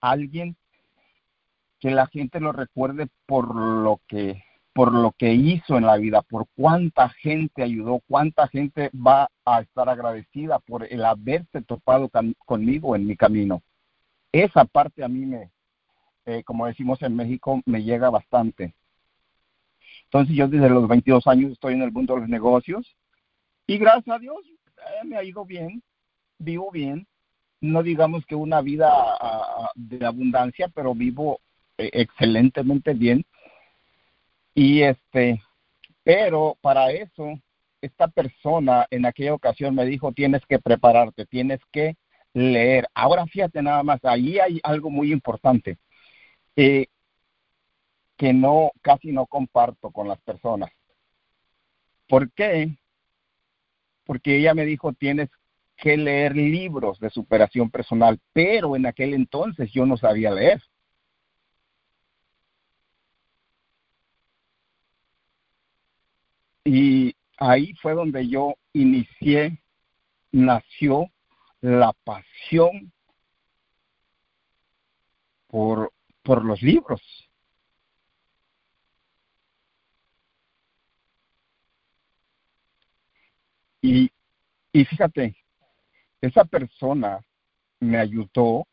Alguien 0.00 0.56
que 1.80 1.90
la 1.90 2.06
gente 2.06 2.40
lo 2.40 2.52
recuerde 2.52 3.08
por 3.26 3.54
lo 3.54 4.00
que 4.08 4.42
por 4.78 4.92
lo 4.92 5.10
que 5.10 5.32
hizo 5.32 5.76
en 5.76 5.86
la 5.86 5.96
vida, 5.96 6.22
por 6.22 6.46
cuánta 6.54 7.08
gente 7.08 7.64
ayudó, 7.64 8.00
cuánta 8.06 8.46
gente 8.46 8.90
va 8.94 9.28
a 9.44 9.60
estar 9.60 9.88
agradecida 9.88 10.60
por 10.60 10.84
el 10.84 11.04
haberse 11.04 11.62
topado 11.62 12.08
conmigo 12.46 12.94
en 12.94 13.04
mi 13.04 13.16
camino. 13.16 13.60
Esa 14.30 14.64
parte 14.66 15.02
a 15.02 15.08
mí 15.08 15.26
me, 15.26 15.50
eh, 16.26 16.44
como 16.44 16.66
decimos 16.66 17.02
en 17.02 17.16
México, 17.16 17.60
me 17.66 17.82
llega 17.82 18.08
bastante. 18.08 18.72
Entonces 20.04 20.36
yo 20.36 20.46
desde 20.46 20.70
los 20.70 20.86
22 20.86 21.26
años 21.26 21.50
estoy 21.50 21.74
en 21.74 21.82
el 21.82 21.90
mundo 21.90 22.14
de 22.14 22.20
los 22.20 22.28
negocios 22.28 22.96
y 23.66 23.78
gracias 23.78 24.14
a 24.14 24.20
Dios 24.20 24.38
eh, 24.46 25.04
me 25.06 25.16
ha 25.16 25.24
ido 25.24 25.44
bien, 25.44 25.82
vivo 26.38 26.70
bien, 26.70 27.07
no 27.60 27.82
digamos 27.82 28.24
que 28.26 28.34
una 28.34 28.60
vida 28.60 28.92
de 29.74 30.04
abundancia, 30.06 30.68
pero 30.68 30.94
vivo 30.94 31.40
eh, 31.76 31.90
excelentemente 31.92 32.94
bien 32.94 33.24
y 34.58 34.82
este, 34.82 35.40
pero 36.02 36.56
para 36.60 36.90
eso, 36.90 37.40
esta 37.80 38.08
persona 38.08 38.88
en 38.90 39.06
aquella 39.06 39.34
ocasión 39.34 39.72
me 39.72 39.86
dijo, 39.86 40.10
tienes 40.12 40.44
que 40.46 40.58
prepararte, 40.58 41.26
tienes 41.26 41.60
que 41.70 41.96
leer. 42.34 42.88
Ahora 42.92 43.24
fíjate 43.26 43.62
nada 43.62 43.84
más, 43.84 44.04
ahí 44.04 44.40
hay 44.40 44.58
algo 44.64 44.90
muy 44.90 45.12
importante 45.12 45.78
eh, 46.56 46.88
que 48.16 48.32
no, 48.32 48.72
casi 48.82 49.12
no 49.12 49.26
comparto 49.26 49.92
con 49.92 50.08
las 50.08 50.20
personas. 50.22 50.70
¿Por 52.08 52.32
qué? 52.32 52.76
Porque 54.04 54.38
ella 54.38 54.54
me 54.54 54.64
dijo, 54.64 54.92
tienes 54.92 55.28
que 55.78 55.96
leer 55.96 56.36
libros 56.36 56.98
de 56.98 57.08
superación 57.10 57.70
personal, 57.70 58.20
pero 58.32 58.76
en 58.76 58.86
aquel 58.86 59.14
entonces 59.14 59.70
yo 59.72 59.86
no 59.86 59.96
sabía 59.96 60.32
leer. 60.32 60.60
Y 66.64 67.14
ahí 67.38 67.72
fue 67.74 67.94
donde 67.94 68.28
yo 68.28 68.54
inicié, 68.72 69.62
nació 70.32 71.06
la 71.60 71.92
pasión 72.04 72.92
por, 75.46 75.92
por 76.22 76.44
los 76.44 76.60
libros. 76.60 77.00
Y, 83.80 84.10
y 84.72 84.84
fíjate, 84.84 85.36
esa 86.20 86.44
persona 86.44 87.20
me 87.80 87.98
ayudó, 87.98 88.66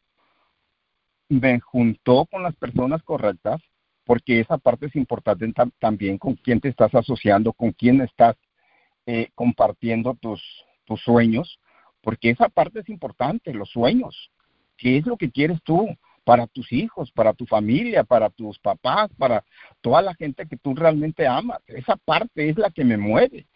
me 1.30 1.60
juntó 1.60 2.25
con 2.25 2.44
las 2.44 2.56
personas 2.56 3.04
correctas 3.04 3.62
porque 4.06 4.40
esa 4.40 4.58
parte 4.58 4.86
es 4.86 4.96
importante 4.96 5.52
también 5.80 6.18
con 6.18 6.36
quién 6.36 6.62
te 6.62 6.70
estás 6.70 6.94
asociando, 6.94 7.54
con 7.54 7.72
quién 7.72 8.02
estás 8.02 8.36
eh, 9.08 9.30
compartiendo 9.34 10.16
tus, 10.16 10.42
tus 10.86 11.02
sueños, 11.02 11.60
porque 12.02 12.30
esa 12.30 12.50
parte 12.50 12.80
es 12.82 12.90
importante, 12.90 13.54
los 13.54 13.70
sueños. 13.72 14.32
¿Qué 14.78 14.98
es 14.98 15.06
lo 15.08 15.18
que 15.18 15.32
quieres 15.32 15.62
tú 15.64 15.88
para 16.24 16.46
tus 16.46 16.72
hijos, 16.72 17.12
para 17.12 17.34
tu 17.34 17.46
familia, 17.48 18.04
para 18.04 18.30
tus 18.30 18.60
papás, 18.60 19.10
para 19.18 19.44
toda 19.82 20.02
la 20.04 20.14
gente 20.14 20.48
que 20.48 20.58
tú 20.58 20.75
realmente 20.75 21.25
amas? 21.25 21.62
Esa 21.66 21.96
parte 21.96 22.50
es 22.50 22.58
la 22.58 22.70
que 22.70 22.84
me 22.84 22.98
mueve, 22.98 23.48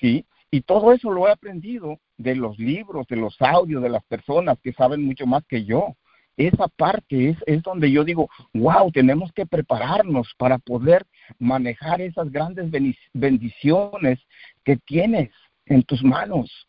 ¿sí? 0.00 0.26
Y 0.50 0.60
todo 0.60 0.92
eso 0.92 1.10
lo 1.10 1.26
he 1.26 1.32
aprendido 1.32 1.98
de 2.18 2.36
los 2.36 2.58
libros, 2.58 3.06
de 3.08 3.16
los 3.16 3.40
audios, 3.40 3.82
de 3.82 3.88
las 3.88 4.04
personas 4.04 4.58
que 4.62 4.72
saben 4.72 5.04
mucho 5.04 5.26
más 5.26 5.44
que 5.46 5.64
yo 5.64 5.96
esa 6.36 6.68
parte 6.68 7.30
es, 7.30 7.36
es 7.46 7.62
donde 7.62 7.90
yo 7.90 8.04
digo, 8.04 8.28
wow, 8.54 8.90
tenemos 8.90 9.32
que 9.32 9.46
prepararnos 9.46 10.32
para 10.38 10.58
poder 10.58 11.06
manejar 11.38 12.00
esas 12.00 12.30
grandes 12.30 12.70
bendiciones 13.12 14.18
que 14.64 14.76
tienes 14.78 15.30
en 15.66 15.82
tus 15.82 16.02
manos. 16.02 16.68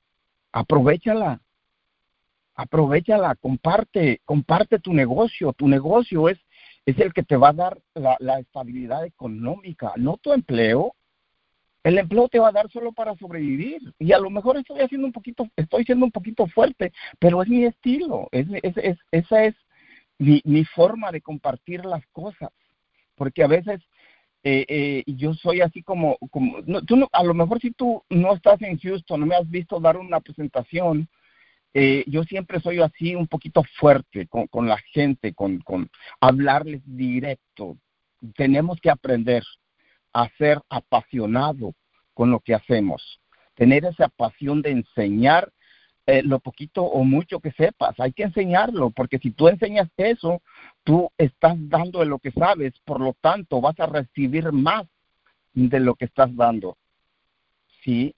Aprovechala, 0.52 1.42
aprovechala, 2.56 3.36
comparte, 3.36 4.22
comparte 4.26 4.80
tu 4.80 4.94
negocio. 4.94 5.54
Tu 5.54 5.68
negocio 5.68 6.30
es, 6.30 6.40
es 6.86 7.00
el 7.00 7.14
que 7.14 7.24
te 7.24 7.38
va 7.38 7.50
a 7.50 7.54
dar 7.54 7.82
la, 7.96 8.18
la 8.20 8.40
estabilidad 8.40 9.06
económica, 9.06 9.94
no 9.96 10.18
tu 10.18 10.34
empleo, 10.34 10.94
el 11.84 11.98
empleo 11.98 12.30
te 12.30 12.40
va 12.40 12.50
a 12.50 12.54
dar 12.54 12.70
solo 12.72 12.94
para 12.94 13.16
sobrevivir. 13.16 13.94
Y 14.00 14.14
a 14.14 14.20
lo 14.20 14.30
mejor 14.30 14.58
estoy 14.58 14.82
haciendo 14.82 15.08
un 15.08 15.14
poquito, 15.14 15.48
estoy 15.56 15.84
siendo 15.84 16.06
un 16.06 16.12
poquito 16.12 16.48
fuerte, 16.48 16.94
pero 17.20 17.42
es 17.44 17.50
mi 17.50 17.66
estilo, 17.66 18.30
es, 18.32 18.48
es, 18.64 18.98
esa 19.12 19.46
es 19.46 19.56
mi, 20.18 20.66
forma 20.66 21.12
de 21.12 21.22
compartir 21.22 21.86
las 21.86 22.06
cosas. 22.08 22.50
Porque 23.16 23.44
a 23.44 23.48
veces 23.48 23.82
eh, 24.44 24.66
eh, 24.68 25.04
yo 25.08 25.34
soy 25.34 25.62
así 25.62 25.84
como, 25.84 26.18
como 26.32 26.60
no, 26.66 26.82
tú 26.82 26.96
no, 26.96 27.10
a 27.12 27.24
lo 27.24 27.34
mejor 27.34 27.60
si 27.60 27.72
tú 27.72 28.04
no 28.10 28.34
estás 28.34 28.62
en 28.62 28.80
Houston, 28.80 29.20
no 29.20 29.26
me 29.26 29.36
has 29.36 29.50
visto 29.50 29.80
dar 29.80 29.98
una 29.98 30.22
presentación, 30.22 31.10
eh, 31.74 32.04
yo 32.08 32.24
siempre 32.24 32.60
soy 32.60 32.80
así 32.80 33.16
un 33.16 33.28
poquito 33.28 33.64
fuerte 33.80 34.28
con, 34.28 34.48
con 34.48 34.68
la 34.68 34.78
gente, 34.94 35.34
con, 35.34 35.60
con 35.60 35.90
hablarles 36.22 36.82
directo. 36.86 37.78
Tenemos 38.36 38.80
que 38.80 38.90
aprender 38.90 39.44
a 40.14 40.30
ser 40.38 40.62
apasionado 40.70 41.74
con 42.14 42.30
lo 42.32 42.40
que 42.40 42.54
hacemos, 42.54 43.20
tener 43.56 43.86
esa 43.86 44.08
pasión 44.10 44.62
de 44.62 44.72
enseñar 44.72 45.52
eh, 46.06 46.22
lo 46.22 46.40
poquito 46.40 46.84
o 46.84 47.04
mucho 47.06 47.40
que 47.40 47.52
sepas. 47.54 47.98
Hay 47.98 48.12
que 48.12 48.24
enseñarlo, 48.24 48.90
porque 48.90 49.20
si 49.20 49.32
tú 49.32 49.48
enseñas 49.48 49.90
eso, 49.96 50.42
tú 50.84 51.10
estás 51.18 51.56
dando 51.70 52.00
de 52.00 52.06
lo 52.06 52.20
que 52.20 52.32
sabes, 52.32 52.74
por 52.84 53.00
lo 53.00 53.14
tanto 53.22 53.62
vas 53.62 53.80
a 53.80 53.86
recibir 53.86 54.52
más 54.52 54.86
de 55.54 55.80
lo 55.80 55.96
que 55.96 56.06
estás 56.06 56.36
dando. 56.36 56.78
Sí, 57.84 58.14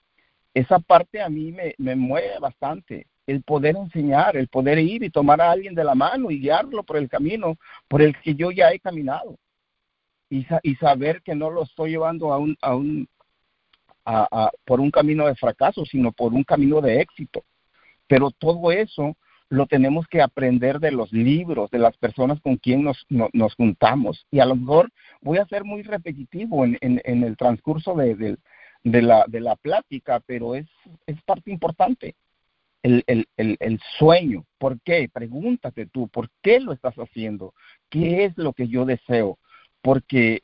esa 0.54 0.80
parte 0.80 1.22
a 1.22 1.30
mí 1.30 1.52
me, 1.52 1.76
me 1.78 1.96
mueve 1.96 2.40
bastante, 2.40 3.08
el 3.28 3.44
poder 3.44 3.76
enseñar, 3.76 4.36
el 4.36 4.48
poder 4.48 4.80
ir 4.80 5.04
y 5.04 5.10
tomar 5.12 5.40
a 5.42 5.52
alguien 5.52 5.76
de 5.76 5.84
la 5.84 5.96
mano 5.96 6.32
y 6.32 6.40
guiarlo 6.40 6.84
por 6.84 6.98
el 6.98 7.08
camino 7.08 7.58
por 7.88 8.02
el 8.02 8.20
que 8.22 8.34
yo 8.34 8.52
ya 8.52 8.72
he 8.72 8.80
caminado 8.80 9.38
y, 10.36 10.48
y 10.64 10.76
saber 10.76 11.22
que 11.22 11.36
no 11.36 11.50
lo 11.50 11.64
estoy 11.64 11.92
llevando 11.92 12.34
a 12.34 12.38
un, 12.38 12.58
a 12.62 12.76
un, 12.76 13.08
a, 14.06 14.52
por 14.66 14.80
un 14.80 14.92
camino 14.92 15.26
de 15.26 15.36
fracaso, 15.36 15.86
sino 15.86 16.12
por 16.12 16.34
un 16.34 16.44
camino 16.44 16.82
de 16.82 17.02
éxito. 17.02 17.44
Pero 18.08 18.32
todo 18.32 18.72
eso 18.72 19.16
lo 19.50 19.66
tenemos 19.68 20.08
que 20.08 20.22
aprender 20.22 20.80
de 20.80 20.92
los 20.92 21.12
libros, 21.12 21.70
de 21.72 21.80
las 21.80 21.96
personas 21.98 22.40
con 22.42 22.58
quien 22.58 22.84
nos, 22.84 23.06
nos 23.10 23.56
juntamos. 23.56 24.26
Y 24.32 24.40
a 24.40 24.46
lo 24.46 24.56
mejor 24.56 24.92
voy 25.22 25.38
a 25.38 25.46
ser 25.46 25.64
muy 25.64 25.84
repetitivo 25.84 26.66
en, 26.66 26.78
en, 26.82 27.02
en 27.06 27.24
el 27.24 27.38
transcurso 27.38 27.96
de, 27.96 28.16
de, 28.16 28.38
de, 28.84 29.02
la, 29.02 29.26
de 29.28 29.40
la 29.40 29.56
plática, 29.56 30.20
pero 30.26 30.56
es, 30.56 30.68
es 31.06 31.22
parte 31.24 31.52
importante. 31.52 32.16
El, 32.84 33.04
el, 33.08 33.28
el, 33.38 33.58
el, 33.60 33.80
sueño. 33.98 34.46
¿Por 34.60 34.80
qué? 34.82 35.10
Pregúntate 35.12 35.88
tú, 35.88 36.08
¿por 36.08 36.30
qué 36.44 36.60
lo 36.60 36.72
estás 36.72 36.94
haciendo? 36.96 37.56
¿Qué 37.90 38.26
es 38.26 38.38
lo 38.38 38.54
que 38.54 38.68
yo 38.68 38.86
deseo? 38.86 39.40
Porque 39.86 40.42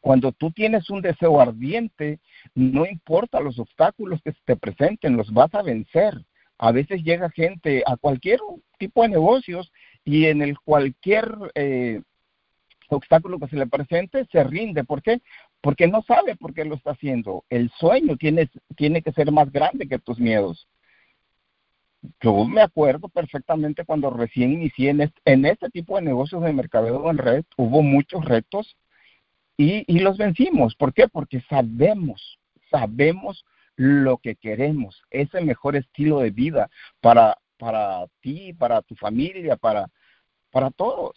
cuando 0.00 0.32
tú 0.32 0.50
tienes 0.50 0.90
un 0.90 1.02
deseo 1.02 1.40
ardiente, 1.40 2.18
no 2.56 2.84
importa 2.84 3.38
los 3.38 3.60
obstáculos 3.60 4.20
que 4.24 4.32
se 4.32 4.40
te 4.44 4.56
presenten, 4.56 5.16
los 5.16 5.32
vas 5.32 5.54
a 5.54 5.62
vencer. 5.62 6.14
A 6.58 6.72
veces 6.72 7.04
llega 7.04 7.30
gente 7.30 7.84
a 7.86 7.96
cualquier 7.96 8.40
tipo 8.78 9.02
de 9.02 9.10
negocios 9.10 9.70
y 10.04 10.26
en 10.26 10.42
el 10.42 10.58
cualquier 10.58 11.32
eh, 11.54 12.02
obstáculo 12.88 13.38
que 13.38 13.46
se 13.46 13.56
le 13.56 13.68
presente 13.68 14.26
se 14.32 14.42
rinde. 14.42 14.82
¿Por 14.82 15.00
qué? 15.00 15.22
Porque 15.60 15.86
no 15.86 16.02
sabe 16.02 16.34
por 16.34 16.52
qué 16.52 16.64
lo 16.64 16.74
está 16.74 16.90
haciendo. 16.90 17.44
El 17.50 17.70
sueño 17.78 18.16
tiene, 18.16 18.50
tiene 18.76 19.00
que 19.00 19.12
ser 19.12 19.30
más 19.30 19.52
grande 19.52 19.86
que 19.86 20.00
tus 20.00 20.18
miedos. 20.18 20.66
Yo 22.20 22.44
me 22.44 22.62
acuerdo 22.62 23.08
perfectamente 23.08 23.84
cuando 23.84 24.10
recién 24.10 24.52
inicié 24.52 24.90
en 24.90 25.02
este, 25.02 25.20
en 25.24 25.44
este 25.44 25.70
tipo 25.70 25.96
de 25.96 26.02
negocios 26.02 26.42
de 26.42 26.52
mercadeo 26.52 27.08
en 27.10 27.18
red, 27.18 27.44
hubo 27.56 27.82
muchos 27.82 28.24
retos 28.24 28.76
y, 29.56 29.84
y 29.86 30.00
los 30.00 30.18
vencimos. 30.18 30.74
¿Por 30.74 30.92
qué? 30.92 31.06
Porque 31.08 31.40
sabemos, 31.48 32.38
sabemos 32.70 33.44
lo 33.76 34.18
que 34.18 34.34
queremos, 34.34 35.02
ese 35.10 35.40
mejor 35.40 35.76
estilo 35.76 36.20
de 36.20 36.30
vida 36.30 36.70
para, 37.00 37.38
para 37.56 38.06
ti, 38.20 38.52
para 38.52 38.82
tu 38.82 38.94
familia, 38.96 39.56
para, 39.56 39.88
para 40.50 40.70
todos. 40.70 41.16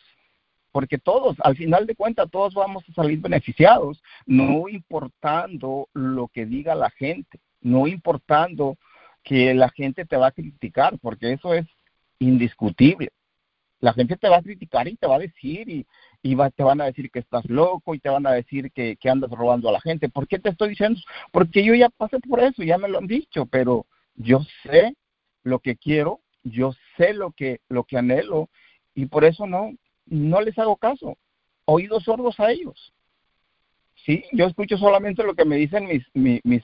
Porque 0.71 0.97
todos, 0.97 1.37
al 1.39 1.55
final 1.55 1.85
de 1.87 1.95
cuentas, 1.95 2.29
todos 2.29 2.53
vamos 2.53 2.83
a 2.89 2.93
salir 2.93 3.19
beneficiados, 3.19 4.03
no 4.25 4.67
importando 4.67 5.87
lo 5.93 6.27
que 6.27 6.45
diga 6.45 6.75
la 6.75 6.89
gente, 6.91 7.39
no 7.61 7.87
importando 7.87 8.77
que 9.25 9.53
la 9.55 9.69
gente 9.69 10.05
te 10.05 10.15
va 10.15 10.27
a 10.27 10.31
criticar, 10.31 10.97
porque 10.99 11.33
eso 11.33 11.53
es 11.53 11.65
indiscutible. 12.19 13.09
La 13.81 13.91
gente 13.91 14.15
te 14.15 14.29
va 14.29 14.37
a 14.37 14.41
criticar 14.41 14.87
y 14.87 14.95
te 14.95 15.07
va 15.07 15.15
a 15.15 15.19
decir 15.19 15.67
y, 15.67 15.85
y 16.21 16.37
te 16.55 16.63
van 16.63 16.79
a 16.79 16.85
decir 16.85 17.11
que 17.11 17.19
estás 17.19 17.43
loco 17.45 17.93
y 17.93 17.99
te 17.99 18.09
van 18.09 18.25
a 18.25 18.31
decir 18.31 18.71
que, 18.71 18.95
que 18.95 19.09
andas 19.09 19.31
robando 19.31 19.67
a 19.67 19.73
la 19.73 19.81
gente. 19.81 20.09
¿Por 20.09 20.27
qué 20.27 20.39
te 20.39 20.49
estoy 20.49 20.69
diciendo? 20.69 21.01
Porque 21.31 21.63
yo 21.63 21.73
ya 21.73 21.89
pasé 21.89 22.19
por 22.19 22.39
eso, 22.39 22.63
ya 22.63 22.77
me 22.77 22.87
lo 22.87 22.99
han 22.99 23.07
dicho, 23.07 23.47
pero 23.47 23.85
yo 24.15 24.41
sé 24.63 24.95
lo 25.43 25.59
que 25.59 25.75
quiero, 25.75 26.21
yo 26.43 26.73
sé 26.95 27.13
lo 27.13 27.31
que, 27.31 27.59
lo 27.67 27.83
que 27.83 27.97
anhelo 27.97 28.49
y 28.93 29.07
por 29.07 29.25
eso 29.25 29.47
no, 29.47 29.73
no 30.05 30.39
les 30.41 30.57
hago 30.57 30.77
caso. 30.77 31.17
Oídos 31.65 32.03
sordos 32.03 32.39
a 32.39 32.51
ellos. 32.51 32.93
Sí, 34.05 34.23
yo 34.31 34.45
escucho 34.45 34.77
solamente 34.77 35.23
lo 35.23 35.33
que 35.33 35.45
me 35.45 35.55
dicen 35.55 35.87
mis, 35.87 36.05
mis, 36.13 36.45
mis 36.45 36.63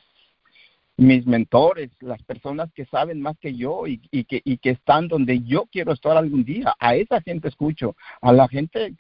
mis 1.02 1.26
mentores, 1.26 1.90
las 2.00 2.22
personas 2.22 2.72
que 2.74 2.86
saben 2.86 3.22
más 3.22 3.36
que 3.40 3.56
yo 3.56 3.88
y, 3.88 3.98
que, 3.98 4.40
y 4.46 4.60
que 4.60 4.70
están 4.70 5.08
donde 5.08 5.40
yo 5.42 5.66
quiero 5.72 5.94
estar 5.94 6.16
algún 6.16 6.44
día. 6.44 6.76
A 6.78 6.94
esa 6.94 7.20
gente 7.22 7.48
escucho, 7.48 7.96
a 8.22 8.32
la 8.32 8.48
gente 8.48 8.94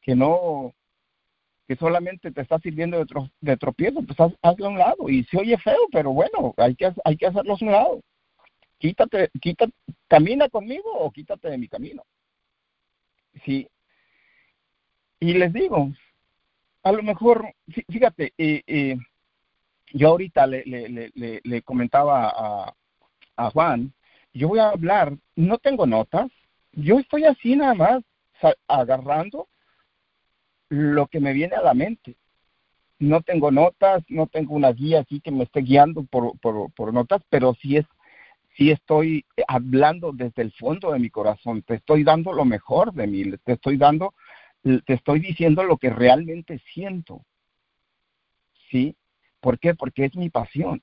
que, 0.00 0.16
no, 0.16 0.72
que 1.68 1.76
solamente 1.76 2.30
te 2.30 2.40
está 2.40 2.58
sirviendo 2.60 3.04
de, 3.04 3.30
de 3.42 3.56
tropiezo, 3.58 4.00
pues 4.00 4.18
hazlo 4.40 4.66
a 4.66 4.68
un 4.70 4.78
lado. 4.78 5.10
Y 5.10 5.24
se 5.24 5.36
oye 5.36 5.58
feo, 5.58 5.88
pero 5.92 6.10
bueno, 6.10 6.54
hay 6.56 6.74
que, 6.74 6.90
hay 7.04 7.16
que 7.18 7.26
hacerlo 7.26 7.52
a 7.52 7.64
un 7.64 7.70
lado. 7.70 8.00
Quítate, 8.78 9.28
quítate, 9.42 9.74
camina 10.08 10.48
conmigo 10.48 10.90
o 10.90 11.10
quítate 11.10 11.50
de 11.50 11.58
mi 11.58 11.68
camino. 11.68 12.02
Sí. 13.44 13.68
Y 15.20 15.34
les 15.34 15.52
digo, 15.52 15.92
a 16.82 16.92
lo 16.92 17.02
mejor, 17.02 17.54
fíjate, 17.90 18.32
eh, 18.38 18.62
eh, 18.66 18.96
yo 19.92 20.08
ahorita 20.08 20.46
le, 20.46 20.64
le, 20.64 21.10
le, 21.14 21.40
le 21.42 21.62
comentaba 21.62 22.28
a, 22.28 22.74
a, 23.36 23.50
Juan, 23.50 23.92
yo 24.32 24.48
voy 24.48 24.58
a 24.58 24.70
hablar, 24.70 25.16
no 25.36 25.58
tengo 25.58 25.86
notas, 25.86 26.30
yo 26.72 26.98
estoy 26.98 27.24
así 27.24 27.56
nada 27.56 27.74
más 27.74 28.02
agarrando 28.68 29.48
lo 30.68 31.06
que 31.08 31.20
me 31.20 31.32
viene 31.32 31.56
a 31.56 31.62
la 31.62 31.74
mente. 31.74 32.16
No 32.98 33.22
tengo 33.22 33.50
notas, 33.50 34.04
no 34.08 34.26
tengo 34.26 34.54
una 34.54 34.72
guía 34.72 35.00
aquí 35.00 35.20
que 35.20 35.30
me 35.30 35.44
esté 35.44 35.60
guiando 35.60 36.04
por, 36.04 36.38
por, 36.38 36.70
por 36.72 36.92
notas, 36.92 37.22
pero 37.30 37.54
sí 37.54 37.76
es 37.76 37.86
sí 38.56 38.70
estoy 38.70 39.24
hablando 39.48 40.12
desde 40.12 40.42
el 40.42 40.52
fondo 40.52 40.92
de 40.92 40.98
mi 40.98 41.08
corazón, 41.08 41.62
te 41.62 41.76
estoy 41.76 42.04
dando 42.04 42.32
lo 42.32 42.44
mejor 42.44 42.92
de 42.92 43.06
mí, 43.06 43.24
te 43.44 43.52
estoy 43.52 43.76
dando, 43.76 44.12
te 44.62 44.92
estoy 44.92 45.20
diciendo 45.20 45.64
lo 45.64 45.78
que 45.78 45.88
realmente 45.88 46.60
siento. 46.74 47.24
¿Sí? 48.70 48.94
¿Por 49.40 49.58
qué? 49.58 49.74
Porque 49.74 50.04
es 50.04 50.16
mi 50.16 50.30
pasión. 50.30 50.82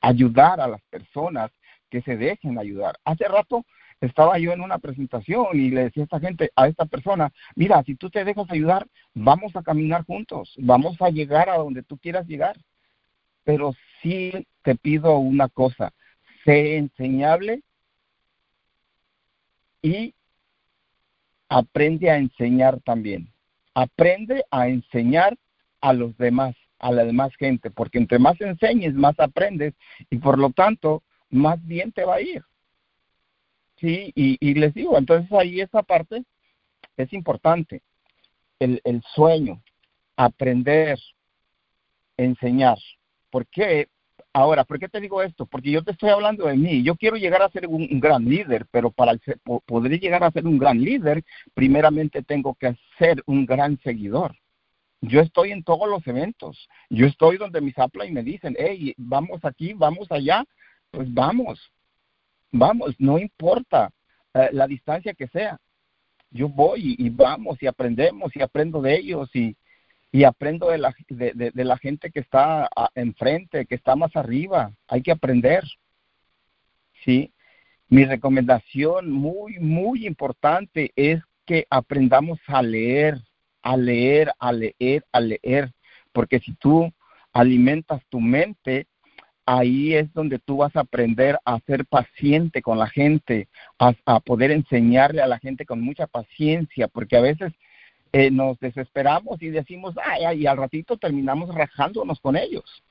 Ayudar 0.00 0.60
a 0.60 0.68
las 0.68 0.82
personas 0.82 1.50
que 1.90 2.02
se 2.02 2.16
dejen 2.16 2.58
ayudar. 2.58 2.98
Hace 3.04 3.24
rato 3.28 3.64
estaba 4.00 4.38
yo 4.38 4.52
en 4.52 4.60
una 4.60 4.78
presentación 4.78 5.46
y 5.54 5.70
le 5.70 5.84
decía 5.84 6.02
a 6.02 6.04
esta 6.04 6.20
gente, 6.20 6.50
a 6.54 6.68
esta 6.68 6.84
persona, 6.84 7.32
mira, 7.54 7.82
si 7.84 7.94
tú 7.94 8.10
te 8.10 8.24
dejas 8.24 8.50
ayudar, 8.50 8.86
vamos 9.14 9.56
a 9.56 9.62
caminar 9.62 10.04
juntos, 10.04 10.54
vamos 10.58 11.00
a 11.00 11.10
llegar 11.10 11.48
a 11.48 11.56
donde 11.56 11.82
tú 11.82 11.96
quieras 11.98 12.26
llegar. 12.26 12.56
Pero 13.44 13.74
sí 14.02 14.46
te 14.62 14.74
pido 14.74 15.18
una 15.18 15.48
cosa, 15.48 15.92
sé 16.44 16.76
enseñable 16.76 17.62
y 19.82 20.14
aprende 21.48 22.10
a 22.10 22.18
enseñar 22.18 22.80
también. 22.80 23.32
Aprende 23.72 24.44
a 24.50 24.68
enseñar 24.68 25.36
a 25.80 25.92
los 25.92 26.16
demás 26.18 26.56
a 26.78 26.92
la 26.92 27.04
demás 27.04 27.32
gente, 27.38 27.70
porque 27.70 27.98
entre 27.98 28.18
más 28.18 28.40
enseñes, 28.40 28.94
más 28.94 29.18
aprendes 29.18 29.74
y 30.10 30.18
por 30.18 30.38
lo 30.38 30.50
tanto, 30.50 31.02
más 31.30 31.64
bien 31.66 31.92
te 31.92 32.04
va 32.04 32.16
a 32.16 32.20
ir. 32.20 32.42
Sí, 33.78 34.10
y, 34.14 34.54
les 34.54 34.72
digo, 34.72 34.96
entonces 34.96 35.30
ahí 35.32 35.60
esa 35.60 35.82
parte 35.82 36.24
es 36.96 37.12
importante, 37.12 37.82
el, 38.58 38.80
el 38.84 39.02
sueño, 39.14 39.62
aprender, 40.16 40.98
enseñar. 42.16 42.78
¿Por 43.30 43.46
qué? 43.48 43.88
Ahora, 44.32 44.64
¿por 44.64 44.78
qué 44.78 44.88
te 44.88 45.00
digo 45.00 45.22
esto? 45.22 45.44
Porque 45.46 45.70
yo 45.70 45.82
te 45.82 45.92
estoy 45.92 46.10
hablando 46.10 46.46
de 46.46 46.56
mí. 46.56 46.82
Yo 46.82 46.96
quiero 46.96 47.16
llegar 47.16 47.42
a 47.42 47.50
ser 47.50 47.66
un, 47.66 47.88
un 47.90 48.00
gran 48.00 48.24
líder, 48.24 48.66
pero 48.70 48.90
para 48.90 49.12
poder 49.66 50.00
llegar 50.00 50.24
a 50.24 50.30
ser 50.30 50.46
un 50.46 50.58
gran 50.58 50.80
líder, 50.80 51.22
primeramente 51.54 52.22
tengo 52.22 52.54
que 52.54 52.76
ser 52.98 53.22
un 53.26 53.44
gran 53.44 53.78
seguidor. 53.82 54.36
Yo 55.00 55.20
estoy 55.20 55.52
en 55.52 55.62
todos 55.62 55.88
los 55.88 56.06
eventos. 56.06 56.68
Yo 56.88 57.06
estoy 57.06 57.36
donde 57.36 57.60
mis 57.60 57.74
y 58.06 58.12
me 58.12 58.22
dicen, 58.22 58.56
hey, 58.58 58.94
vamos 58.96 59.44
aquí, 59.44 59.72
vamos 59.74 60.10
allá. 60.10 60.44
Pues 60.90 61.12
vamos, 61.12 61.72
vamos, 62.50 62.94
no 62.98 63.18
importa 63.18 63.90
eh, 64.34 64.48
la 64.52 64.66
distancia 64.66 65.14
que 65.14 65.28
sea. 65.28 65.58
Yo 66.30 66.48
voy 66.48 66.96
y, 66.98 67.10
vamos 67.10 67.62
y 67.62 67.66
aprendemos 67.66 68.34
y 68.34 68.42
aprendo 68.42 68.80
de 68.82 68.96
ellos 68.96 69.30
y, 69.34 69.56
y 70.12 70.24
aprendo 70.24 70.68
de 70.68 70.78
la, 70.78 70.94
de, 71.08 71.32
de, 71.54 71.64
la 71.64 71.78
gente 71.78 72.10
que 72.10 72.20
está 72.20 72.68
enfrente, 72.94 73.66
que 73.66 73.74
está 73.74 73.96
más 73.96 74.14
arriba. 74.16 74.72
Hay 74.88 75.02
que 75.02 75.12
aprender. 75.12 75.64
¿Sí? 77.04 77.32
Mi 77.88 78.04
recomendación 78.04 79.10
muy, 79.10 79.58
muy 79.58 80.06
importante 80.06 80.92
es 80.96 81.22
que 81.44 81.66
aprendamos 81.70 82.40
a 82.48 82.60
leer 82.60 83.20
a 83.66 83.76
leer, 83.76 84.32
a 84.38 84.52
leer, 84.52 85.04
a 85.10 85.18
leer, 85.20 85.72
porque 86.12 86.38
si 86.38 86.52
tú 86.52 86.92
alimentas 87.32 88.00
tu 88.10 88.20
mente, 88.20 88.86
ahí 89.44 89.92
es 89.92 90.12
donde 90.14 90.38
tú 90.38 90.58
vas 90.58 90.76
a 90.76 90.82
aprender 90.82 91.36
a 91.44 91.58
ser 91.66 91.84
paciente 91.84 92.62
con 92.62 92.78
la 92.78 92.86
gente, 92.86 93.48
a, 93.80 94.20
poder 94.20 94.52
enseñarle 94.52 95.20
a 95.20 95.26
la 95.26 95.40
gente 95.40 95.66
con 95.66 95.80
mucha 95.80 96.06
paciencia, 96.06 96.86
porque 96.86 97.16
a 97.16 97.20
veces 97.20 97.52
eh, 98.12 98.30
nos 98.30 98.56
desesperamos 98.60 99.42
y 99.42 99.48
decimos, 99.48 99.96
ay, 100.00 100.42
y 100.42 100.46
al 100.46 100.58
ratito 100.58 100.96
terminamos 100.96 101.52
rajándonos 101.52 102.20
con 102.20 102.36
ellos. 102.36 102.84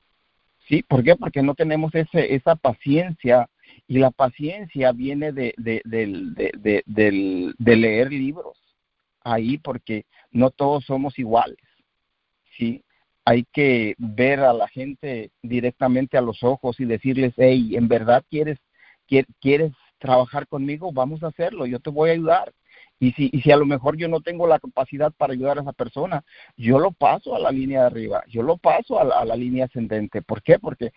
¿Sí? 0.68 0.82
¿Por 0.82 1.02
qué? 1.02 1.16
Porque 1.16 1.42
no 1.42 1.54
tenemos 1.54 1.94
ese, 1.94 2.34
esa 2.34 2.54
paciencia 2.54 3.48
y 3.88 3.98
la 3.98 4.10
paciencia 4.10 4.92
viene 4.92 5.32
de, 5.32 5.54
de, 5.56 5.80
de, 5.84 6.84
de 7.56 7.76
leer 7.76 8.12
libros 8.12 8.65
ahí 9.26 9.58
porque 9.58 10.06
no 10.30 10.50
todos 10.50 10.84
somos 10.84 11.18
iguales, 11.18 11.58
¿sí? 12.56 12.84
Hay 13.24 13.44
que 13.52 13.96
ver 13.98 14.40
a 14.40 14.52
la 14.52 14.68
gente 14.68 15.32
directamente 15.42 16.16
a 16.16 16.20
los 16.20 16.44
ojos 16.44 16.78
y 16.78 16.84
decirles, 16.84 17.34
hey, 17.36 17.74
¿en 17.74 17.88
verdad 17.88 18.24
quieres, 18.30 18.58
quieres 19.40 19.72
trabajar 19.98 20.46
conmigo? 20.46 20.92
Vamos 20.92 21.24
a 21.24 21.28
hacerlo, 21.28 21.66
yo 21.66 21.80
te 21.80 21.90
voy 21.90 22.10
a 22.10 22.12
ayudar. 22.12 22.52
Y 23.00 23.12
si, 23.12 23.28
y 23.32 23.42
si 23.42 23.50
a 23.50 23.56
lo 23.56 23.66
mejor 23.66 23.96
yo 23.96 24.08
no 24.08 24.20
tengo 24.20 24.46
la 24.46 24.60
capacidad 24.60 25.12
para 25.12 25.32
ayudar 25.32 25.58
a 25.58 25.62
esa 25.62 25.72
persona, 25.72 26.24
yo 26.56 26.78
lo 26.78 26.92
paso 26.92 27.34
a 27.34 27.40
la 27.40 27.50
línea 27.50 27.80
de 27.80 27.86
arriba, 27.86 28.22
yo 28.28 28.42
lo 28.42 28.56
paso 28.56 28.98
a 29.00 29.04
la, 29.04 29.18
a 29.18 29.24
la 29.24 29.36
línea 29.36 29.66
ascendente. 29.66 30.22
¿Por 30.22 30.42
qué? 30.42 30.58
Porque 30.58 30.92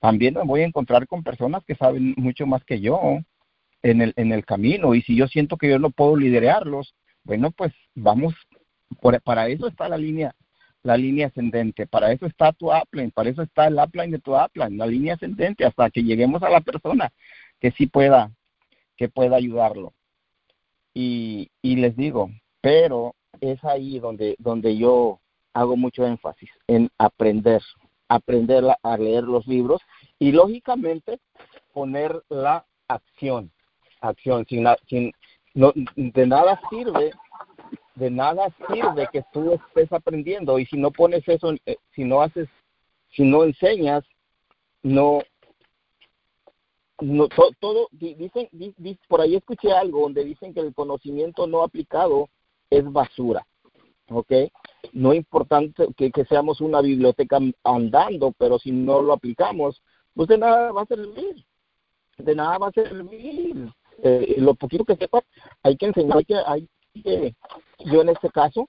también 0.00 0.34
me 0.34 0.44
voy 0.44 0.62
a 0.62 0.66
encontrar 0.66 1.06
con 1.06 1.22
personas 1.22 1.62
que 1.64 1.76
saben 1.76 2.14
mucho 2.16 2.46
más 2.46 2.64
que 2.64 2.80
yo 2.80 3.18
en 3.82 4.00
el, 4.00 4.14
en 4.16 4.32
el 4.32 4.44
camino. 4.44 4.94
Y 4.94 5.02
si 5.02 5.14
yo 5.14 5.28
siento 5.28 5.58
que 5.58 5.68
yo 5.68 5.78
no 5.78 5.90
puedo 5.90 6.16
liderarlos, 6.16 6.94
bueno, 7.24 7.50
pues 7.50 7.72
vamos, 7.94 8.34
para 9.24 9.48
eso 9.48 9.66
está 9.66 9.88
la 9.88 9.96
línea, 9.96 10.34
la 10.82 10.96
línea 10.96 11.28
ascendente, 11.28 11.86
para 11.86 12.12
eso 12.12 12.26
está 12.26 12.52
tu 12.52 12.70
upline, 12.70 13.10
para 13.10 13.30
eso 13.30 13.42
está 13.42 13.66
el 13.66 13.78
upline 13.78 14.10
de 14.10 14.18
tu 14.18 14.36
upline, 14.36 14.76
la 14.76 14.86
línea 14.86 15.14
ascendente, 15.14 15.64
hasta 15.64 15.90
que 15.90 16.02
lleguemos 16.02 16.42
a 16.42 16.50
la 16.50 16.60
persona 16.60 17.12
que 17.60 17.70
sí 17.72 17.86
pueda, 17.86 18.30
que 18.96 19.08
pueda 19.08 19.36
ayudarlo. 19.36 19.94
Y, 20.92 21.50
y 21.62 21.76
les 21.76 21.96
digo, 21.96 22.30
pero 22.60 23.14
es 23.40 23.62
ahí 23.64 23.98
donde, 23.98 24.36
donde 24.38 24.76
yo 24.76 25.20
hago 25.54 25.76
mucho 25.76 26.06
énfasis, 26.06 26.50
en 26.66 26.90
aprender, 26.98 27.62
aprender 28.08 28.64
a 28.82 28.96
leer 28.98 29.24
los 29.24 29.46
libros 29.46 29.80
y 30.18 30.32
lógicamente 30.32 31.18
poner 31.72 32.22
la 32.28 32.66
acción, 32.88 33.50
acción, 34.00 34.44
sin, 34.48 34.66
sin, 34.88 35.12
no, 35.54 35.72
de 35.96 36.26
nada 36.26 36.60
sirve, 36.68 37.12
de 37.94 38.10
nada 38.10 38.52
sirve 38.68 39.08
que 39.12 39.24
tú 39.32 39.52
estés 39.52 39.92
aprendiendo 39.92 40.58
y 40.58 40.66
si 40.66 40.76
no 40.76 40.90
pones 40.90 41.26
eso, 41.28 41.52
eh, 41.66 41.76
si 41.94 42.04
no 42.04 42.20
haces, 42.20 42.48
si 43.10 43.22
no 43.22 43.44
enseñas, 43.44 44.04
no, 44.82 45.20
no 47.00 47.28
todo, 47.60 47.88
dicen, 47.92 48.48
por 49.08 49.20
ahí 49.20 49.36
escuché 49.36 49.72
algo 49.72 50.02
donde 50.02 50.24
dicen 50.24 50.52
que 50.52 50.60
el 50.60 50.74
conocimiento 50.74 51.46
no 51.46 51.62
aplicado 51.62 52.28
es 52.68 52.84
basura, 52.92 53.46
¿ok? 54.10 54.32
no 54.92 55.12
es 55.12 55.18
importante 55.18 55.88
que, 55.96 56.10
que 56.10 56.24
seamos 56.26 56.60
una 56.60 56.80
biblioteca 56.80 57.38
andando, 57.62 58.32
pero 58.32 58.58
si 58.58 58.70
no 58.70 59.02
lo 59.02 59.12
aplicamos, 59.12 59.82
pues 60.14 60.28
de 60.28 60.38
nada 60.38 60.72
va 60.72 60.82
a 60.82 60.86
servir, 60.86 61.44
de 62.18 62.34
nada 62.34 62.58
va 62.58 62.68
a 62.68 62.72
servir. 62.72 63.72
Eh, 64.02 64.34
lo 64.38 64.54
poquito 64.54 64.84
que 64.84 64.96
sepa, 64.96 65.22
hay 65.62 65.76
que 65.76 65.86
enseñar, 65.86 66.24
que, 66.26 66.34
hay 66.46 66.68
que, 66.92 67.34
yo 67.84 68.02
en 68.02 68.08
este 68.10 68.30
caso, 68.30 68.68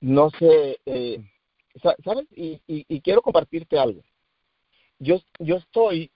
no 0.00 0.30
sé, 0.30 0.78
eh, 0.86 1.22
¿sabes? 2.04 2.26
Y, 2.34 2.60
y, 2.66 3.00
quiero 3.00 3.22
compartirte 3.22 3.78
algo. 3.78 4.02
Yo, 4.98 5.20
yo 5.38 5.56
estoy 5.56 6.10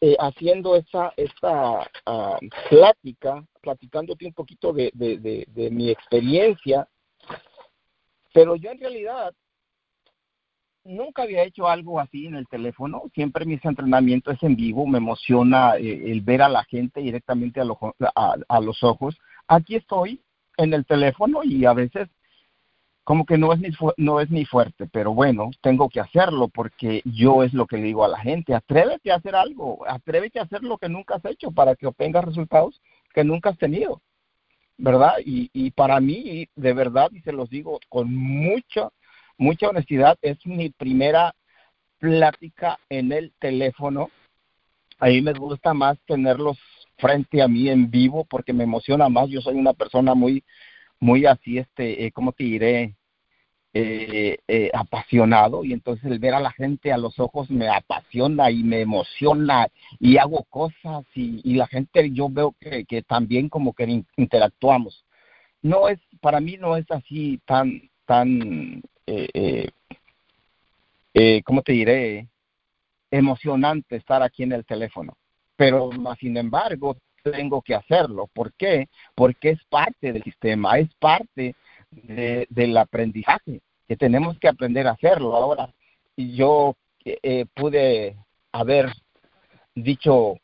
eh, 0.00 0.16
haciendo 0.18 0.76
esa, 0.76 1.12
esta 1.16 1.80
uh, 2.06 2.38
plática, 2.68 3.44
platicándote 3.60 4.26
un 4.26 4.32
poquito 4.32 4.72
de, 4.72 4.90
de, 4.94 5.44
de, 5.48 5.70
mi 5.70 5.90
experiencia, 5.90 6.88
pero 8.32 8.56
yo 8.56 8.70
en 8.70 8.78
realidad 8.78 9.34
nunca 10.88 11.22
había 11.22 11.44
hecho 11.44 11.68
algo 11.68 12.00
así 12.00 12.26
en 12.26 12.34
el 12.34 12.48
teléfono. 12.48 13.02
Siempre 13.14 13.44
mis 13.44 13.64
entrenamientos 13.64 14.34
es 14.34 14.42
en 14.42 14.56
vivo. 14.56 14.86
Me 14.86 14.98
emociona 14.98 15.76
eh, 15.76 16.10
el 16.10 16.22
ver 16.22 16.42
a 16.42 16.48
la 16.48 16.64
gente 16.64 17.00
directamente 17.00 17.60
a, 17.60 17.64
a, 18.14 18.36
a, 18.48 18.60
los 18.60 18.82
ojos. 18.82 19.16
Aquí 19.46 19.76
estoy 19.76 20.20
en 20.56 20.74
el 20.74 20.84
teléfono 20.84 21.44
y 21.44 21.64
a 21.64 21.72
veces 21.72 22.08
como 23.04 23.24
que 23.24 23.38
no 23.38 23.54
es 23.54 23.60
ni 23.60 23.70
no 23.96 24.20
es 24.20 24.30
ni 24.30 24.44
fuerte, 24.44 24.86
pero 24.86 25.14
bueno, 25.14 25.50
tengo 25.62 25.88
que 25.88 25.98
hacerlo 25.98 26.48
porque 26.48 27.00
yo 27.06 27.42
es 27.42 27.54
lo 27.54 27.66
que 27.66 27.78
le 27.78 27.84
digo 27.84 28.04
a 28.04 28.08
la 28.08 28.18
gente, 28.18 28.54
atrévete 28.54 29.10
a 29.10 29.14
hacer 29.14 29.34
algo, 29.34 29.82
atrévete 29.88 30.38
a 30.38 30.42
hacer 30.42 30.62
lo 30.62 30.76
que 30.76 30.90
nunca 30.90 31.14
has 31.14 31.24
hecho 31.24 31.50
para 31.50 31.74
que 31.74 31.86
obtengas 31.86 32.26
resultados 32.26 32.82
que 33.14 33.24
nunca 33.24 33.48
has 33.48 33.56
tenido, 33.56 34.02
¿verdad? 34.76 35.14
Y, 35.24 35.48
y 35.54 35.70
para 35.70 35.98
mí, 36.00 36.48
de 36.54 36.72
verdad, 36.74 37.08
y 37.10 37.20
se 37.20 37.32
los 37.32 37.48
digo 37.48 37.80
con 37.88 38.14
mucha, 38.14 38.90
mucha 39.38 39.68
honestidad, 39.68 40.18
es 40.20 40.44
mi 40.46 40.70
primera 40.70 41.34
plática 41.98 42.78
en 42.88 43.12
el 43.12 43.32
teléfono. 43.38 44.10
A 44.98 45.06
mí 45.06 45.22
me 45.22 45.32
gusta 45.32 45.72
más 45.74 45.98
tenerlos 46.06 46.58
frente 46.98 47.40
a 47.40 47.48
mí 47.48 47.68
en 47.68 47.90
vivo 47.90 48.24
porque 48.24 48.52
me 48.52 48.64
emociona 48.64 49.08
más. 49.08 49.28
Yo 49.28 49.40
soy 49.40 49.54
una 49.54 49.72
persona 49.72 50.14
muy, 50.14 50.44
muy 51.00 51.24
así, 51.26 51.58
este, 51.58 52.06
eh, 52.06 52.12
¿cómo 52.12 52.32
te 52.32 52.44
diré? 52.44 52.94
Eh, 53.74 54.38
eh, 54.48 54.70
apasionado 54.72 55.62
y 55.62 55.74
entonces 55.74 56.10
el 56.10 56.18
ver 56.18 56.32
a 56.32 56.40
la 56.40 56.50
gente 56.50 56.90
a 56.90 56.96
los 56.96 57.20
ojos 57.20 57.50
me 57.50 57.68
apasiona 57.68 58.50
y 58.50 58.64
me 58.64 58.80
emociona 58.80 59.68
y 60.00 60.16
hago 60.16 60.44
cosas 60.44 61.04
y, 61.14 61.54
la 61.54 61.66
gente 61.66 62.10
yo 62.10 62.30
veo 62.30 62.56
que, 62.58 62.86
que 62.86 63.02
también 63.02 63.50
como 63.50 63.74
que 63.74 64.04
interactuamos. 64.16 65.04
No 65.62 65.88
es, 65.88 66.00
para 66.20 66.40
mí 66.40 66.56
no 66.56 66.76
es 66.76 66.90
así 66.90 67.40
tan, 67.44 67.90
tan, 68.06 68.82
eh, 69.08 69.28
eh, 69.32 69.68
eh, 71.14 71.42
¿cómo 71.44 71.62
te 71.62 71.72
diré? 71.72 72.28
Emocionante 73.10 73.96
estar 73.96 74.22
aquí 74.22 74.42
en 74.42 74.52
el 74.52 74.64
teléfono. 74.66 75.16
Pero 75.56 75.90
sin 76.20 76.36
embargo 76.36 76.96
tengo 77.22 77.62
que 77.62 77.74
hacerlo. 77.74 78.28
¿Por 78.32 78.52
qué? 78.52 78.88
Porque 79.14 79.50
es 79.50 79.64
parte 79.64 80.12
del 80.12 80.22
sistema, 80.22 80.78
es 80.78 80.88
parte 80.94 81.54
del 81.90 82.76
aprendizaje, 82.76 83.60
que 83.88 83.96
tenemos 83.96 84.38
que 84.38 84.48
aprender 84.48 84.86
a 84.86 84.92
hacerlo. 84.92 85.34
Ahora, 85.34 85.72
yo 86.16 86.76
eh, 87.04 87.46
pude 87.54 88.16
haber 88.52 88.92
dicho, 89.74 90.36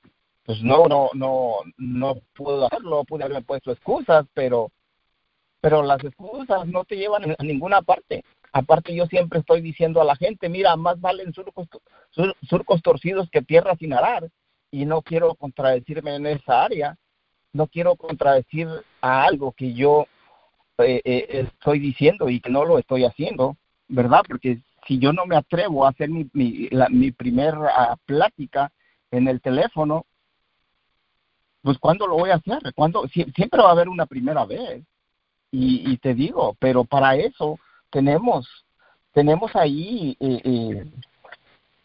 pues 0.44 0.62
no, 0.62 0.86
no, 0.86 1.10
no, 1.12 1.56
no 1.76 2.14
puedo 2.34 2.66
hacerlo, 2.66 3.04
pude 3.04 3.24
haberme 3.24 3.42
puesto 3.42 3.72
excusas, 3.72 4.26
pero, 4.32 4.70
pero 5.60 5.82
las 5.82 6.02
excusas 6.02 6.66
no 6.66 6.84
te 6.84 6.96
llevan 6.96 7.30
a 7.38 7.42
ninguna 7.42 7.82
parte. 7.82 8.24
Aparte 8.56 8.94
yo 8.94 9.06
siempre 9.06 9.40
estoy 9.40 9.60
diciendo 9.60 10.00
a 10.00 10.04
la 10.04 10.14
gente, 10.14 10.48
mira, 10.48 10.76
más 10.76 11.00
valen 11.00 11.34
surcos, 11.34 11.66
surcos 12.48 12.82
torcidos 12.82 13.28
que 13.28 13.42
tierra 13.42 13.74
sin 13.74 13.92
arar, 13.92 14.30
y 14.70 14.84
no 14.84 15.02
quiero 15.02 15.34
contradecirme 15.34 16.14
en 16.14 16.26
esa 16.26 16.62
área, 16.62 16.96
no 17.52 17.66
quiero 17.66 17.96
contradecir 17.96 18.68
a 19.00 19.24
algo 19.24 19.50
que 19.50 19.74
yo 19.74 20.06
eh, 20.78 21.02
eh, 21.04 21.26
estoy 21.30 21.80
diciendo 21.80 22.28
y 22.28 22.40
que 22.40 22.48
no 22.48 22.64
lo 22.64 22.78
estoy 22.78 23.04
haciendo, 23.04 23.56
¿verdad? 23.88 24.22
Porque 24.24 24.60
si 24.86 25.00
yo 25.00 25.12
no 25.12 25.26
me 25.26 25.34
atrevo 25.34 25.84
a 25.84 25.90
hacer 25.90 26.08
mi, 26.08 26.30
mi, 26.32 26.68
mi 26.90 27.10
primera 27.10 27.98
plática 28.06 28.70
en 29.10 29.26
el 29.26 29.40
teléfono, 29.40 30.06
pues 31.60 31.76
¿cuándo 31.78 32.06
lo 32.06 32.18
voy 32.18 32.30
a 32.30 32.36
hacer? 32.36 32.72
¿Cuándo? 32.76 33.08
siempre 33.08 33.60
va 33.60 33.70
a 33.70 33.72
haber 33.72 33.88
una 33.88 34.06
primera 34.06 34.44
vez. 34.44 34.84
Y, 35.50 35.90
y, 35.90 35.96
te 35.98 36.14
digo, 36.14 36.56
pero 36.60 36.84
para 36.84 37.16
eso 37.16 37.58
tenemos, 37.94 38.66
tenemos 39.12 39.54
ahí 39.54 40.16
eh, 40.18 40.40
eh, 40.44 40.84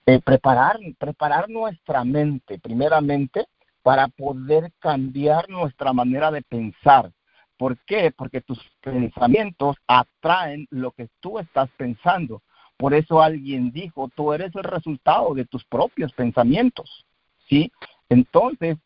eh, 0.08 0.20
preparar, 0.26 0.80
preparar 0.98 1.48
nuestra 1.48 2.04
mente, 2.04 2.58
primeramente, 2.58 3.46
para 3.84 4.08
poder 4.08 4.72
cambiar 4.80 5.48
nuestra 5.50 5.94
manera 5.94 6.32
de 6.32 6.42
pensar, 6.42 7.12
¿Por 7.58 7.78
qué? 7.80 8.14
Porque 8.16 8.40
tus 8.40 8.58
pensamientos 8.80 9.76
atraen 9.86 10.66
lo 10.70 10.92
que 10.92 11.10
tú 11.20 11.40
estás 11.40 11.70
pensando. 11.76 12.42
Por 12.78 12.94
eso 12.94 13.22
alguien 13.22 13.74
dijo, 13.74 14.10
tú 14.16 14.32
eres 14.32 14.56
el 14.56 14.64
resultado 14.64 15.34
de 15.34 15.44
tus 15.44 15.66
propios 15.66 16.14
pensamientos. 16.14 17.06
¿Sí? 17.50 17.70
Entonces, 18.08 18.78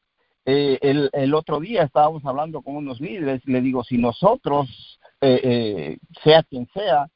eh, 0.45 0.79
el, 0.81 1.11
el, 1.13 1.35
otro 1.35 1.59
día 1.59 1.83
estábamos 1.83 2.25
hablando 2.25 2.63
con 2.63 2.75
unos 2.75 2.99
líderes, 2.99 3.45
le 3.45 3.61
digo, 3.61 3.83
si 3.83 3.99
nosotros, 3.99 4.99
eh, 5.25 5.39
eh, 5.43 5.97
sea 6.21 6.43
quien 6.43 6.67
sea, 6.73 7.07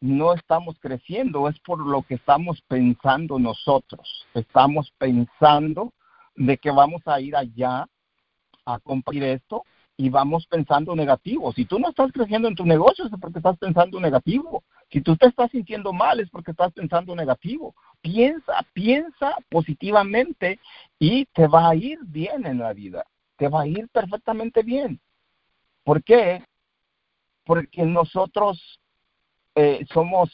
no 0.00 0.34
estamos 0.34 0.76
creciendo, 0.80 1.48
es 1.48 1.58
por 1.60 1.78
lo 1.78 2.02
que 2.02 2.14
estamos 2.14 2.60
pensando 2.62 3.38
nosotros. 3.38 4.26
Estamos 4.34 4.92
pensando 4.98 5.92
de 6.34 6.58
que 6.58 6.70
vamos 6.70 7.02
a 7.06 7.20
ir 7.20 7.36
allá 7.36 7.86
a 8.64 8.78
cumplir 8.80 9.22
esto 9.22 9.62
y 9.96 10.10
vamos 10.10 10.46
pensando 10.46 10.94
negativo. 10.96 11.52
Si 11.52 11.64
tú 11.64 11.78
no 11.78 11.88
estás 11.88 12.10
creciendo 12.12 12.48
en 12.48 12.56
tu 12.56 12.66
negocio 12.66 13.06
es 13.06 13.12
porque 13.20 13.38
estás 13.38 13.56
pensando 13.58 14.00
negativo. 14.00 14.64
Si 14.90 15.00
tú 15.00 15.16
te 15.16 15.26
estás 15.26 15.50
sintiendo 15.52 15.92
mal 15.92 16.18
es 16.18 16.28
porque 16.30 16.50
estás 16.50 16.72
pensando 16.72 17.14
negativo. 17.14 17.74
Piensa, 18.00 18.66
piensa 18.72 19.36
positivamente 19.48 20.58
y 20.98 21.26
te 21.26 21.46
va 21.46 21.70
a 21.70 21.74
ir 21.76 22.00
bien 22.02 22.44
en 22.44 22.58
la 22.58 22.72
vida. 22.72 23.04
Te 23.36 23.48
va 23.48 23.62
a 23.62 23.66
ir 23.66 23.88
perfectamente 23.88 24.62
bien. 24.62 25.00
¿Por 25.84 26.02
qué? 26.02 26.42
Porque 27.46 27.82
nosotros 27.82 28.80
eh, 29.54 29.86
somos 29.94 30.30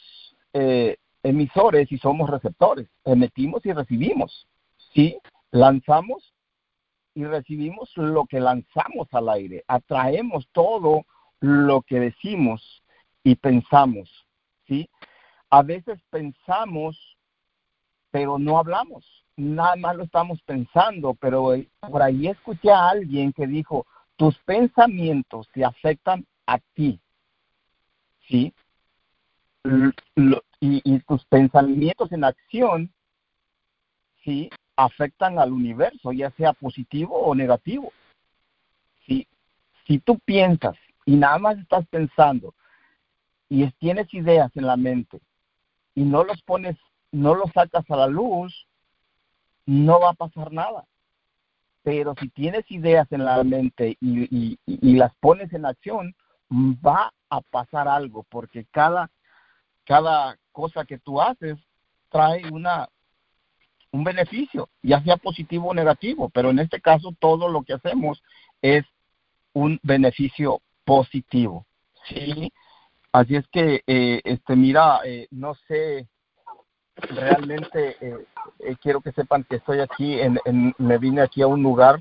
eh, 0.51 0.97
emisores 1.23 1.89
y 1.89 1.97
somos 1.97 2.29
receptores. 2.29 2.89
Emitimos 3.05 3.65
y 3.65 3.71
recibimos. 3.71 4.47
¿Sí? 4.93 5.17
Lanzamos 5.51 6.33
y 7.15 7.25
recibimos 7.25 7.91
lo 7.95 8.25
que 8.25 8.39
lanzamos 8.39 9.07
al 9.11 9.29
aire, 9.29 9.63
atraemos 9.67 10.47
todo 10.51 11.05
lo 11.39 11.81
que 11.81 11.99
decimos 11.99 12.81
y 13.23 13.35
pensamos, 13.35 14.09
¿sí? 14.67 14.89
A 15.49 15.61
veces 15.61 15.99
pensamos, 16.09 16.97
pero 18.11 18.39
no 18.39 18.57
hablamos, 18.57 19.05
nada 19.35 19.75
más 19.75 19.95
lo 19.95 20.03
estamos 20.03 20.41
pensando, 20.43 21.13
pero 21.15 21.53
por 21.79 22.01
ahí 22.01 22.27
escuché 22.27 22.71
a 22.71 22.89
alguien 22.89 23.31
que 23.33 23.45
dijo, 23.45 23.85
tus 24.15 24.37
pensamientos 24.39 25.47
te 25.53 25.63
afectan 25.63 26.25
a 26.47 26.59
ti, 26.73 26.99
¿sí? 28.27 28.53
y, 30.59 30.81
y 30.83 30.99
tus 30.99 31.25
pensamientos 31.25 32.11
en 32.11 32.23
acción, 32.23 32.93
¿sí? 34.23 34.49
afectan 34.75 35.39
al 35.39 35.51
universo, 35.51 36.11
ya 36.11 36.31
sea 36.31 36.53
positivo 36.53 37.17
o 37.17 37.35
negativo. 37.35 37.91
Si, 39.05 39.27
si 39.85 39.99
tú 39.99 40.19
piensas 40.19 40.75
y 41.05 41.15
nada 41.15 41.37
más 41.37 41.57
estás 41.57 41.85
pensando 41.87 42.53
y 43.49 43.69
tienes 43.73 44.11
ideas 44.13 44.51
en 44.55 44.65
la 44.65 44.77
mente 44.77 45.21
y 45.95 46.03
no 46.03 46.23
los 46.23 46.41
pones, 46.43 46.75
no 47.11 47.35
los 47.35 47.51
sacas 47.51 47.89
a 47.89 47.95
la 47.95 48.07
luz, 48.07 48.67
no 49.65 49.99
va 49.99 50.11
a 50.11 50.13
pasar 50.13 50.51
nada. 50.51 50.85
Pero 51.83 52.15
si 52.19 52.29
tienes 52.29 52.69
ideas 52.71 53.11
en 53.11 53.25
la 53.25 53.43
mente 53.43 53.97
y, 53.99 54.57
y 54.65 54.95
las 54.95 55.13
pones 55.15 55.51
en 55.51 55.65
acción, 55.65 56.15
va 56.53 57.11
a 57.29 57.41
pasar 57.41 57.87
algo, 57.87 58.23
porque 58.29 58.65
cada, 58.71 59.09
cada 59.85 60.37
cosa 60.51 60.85
que 60.85 60.99
tú 60.99 61.21
haces 61.21 61.57
trae 62.09 62.43
una, 62.51 62.87
un 63.91 64.03
beneficio, 64.03 64.69
ya 64.81 65.01
sea 65.03 65.17
positivo 65.17 65.69
o 65.69 65.73
negativo, 65.73 66.29
pero 66.29 66.51
en 66.51 66.59
este 66.59 66.79
caso 66.79 67.13
todo 67.19 67.49
lo 67.49 67.63
que 67.63 67.73
hacemos 67.73 68.21
es 68.61 68.85
un 69.53 69.79
beneficio 69.83 70.61
positivo, 70.85 71.65
¿sí? 72.07 72.51
Así 73.11 73.35
es 73.35 73.47
que, 73.49 73.83
eh, 73.85 74.21
este, 74.23 74.55
mira, 74.55 75.01
eh, 75.05 75.27
no 75.31 75.53
sé, 75.67 76.07
realmente 76.95 77.97
eh, 78.01 78.75
quiero 78.81 79.01
que 79.01 79.11
sepan 79.11 79.43
que 79.43 79.57
estoy 79.57 79.79
aquí, 79.79 80.19
en, 80.19 80.39
me 80.77 80.97
vine 80.97 81.21
aquí 81.21 81.41
a 81.41 81.47
un 81.47 81.61
lugar 81.61 81.99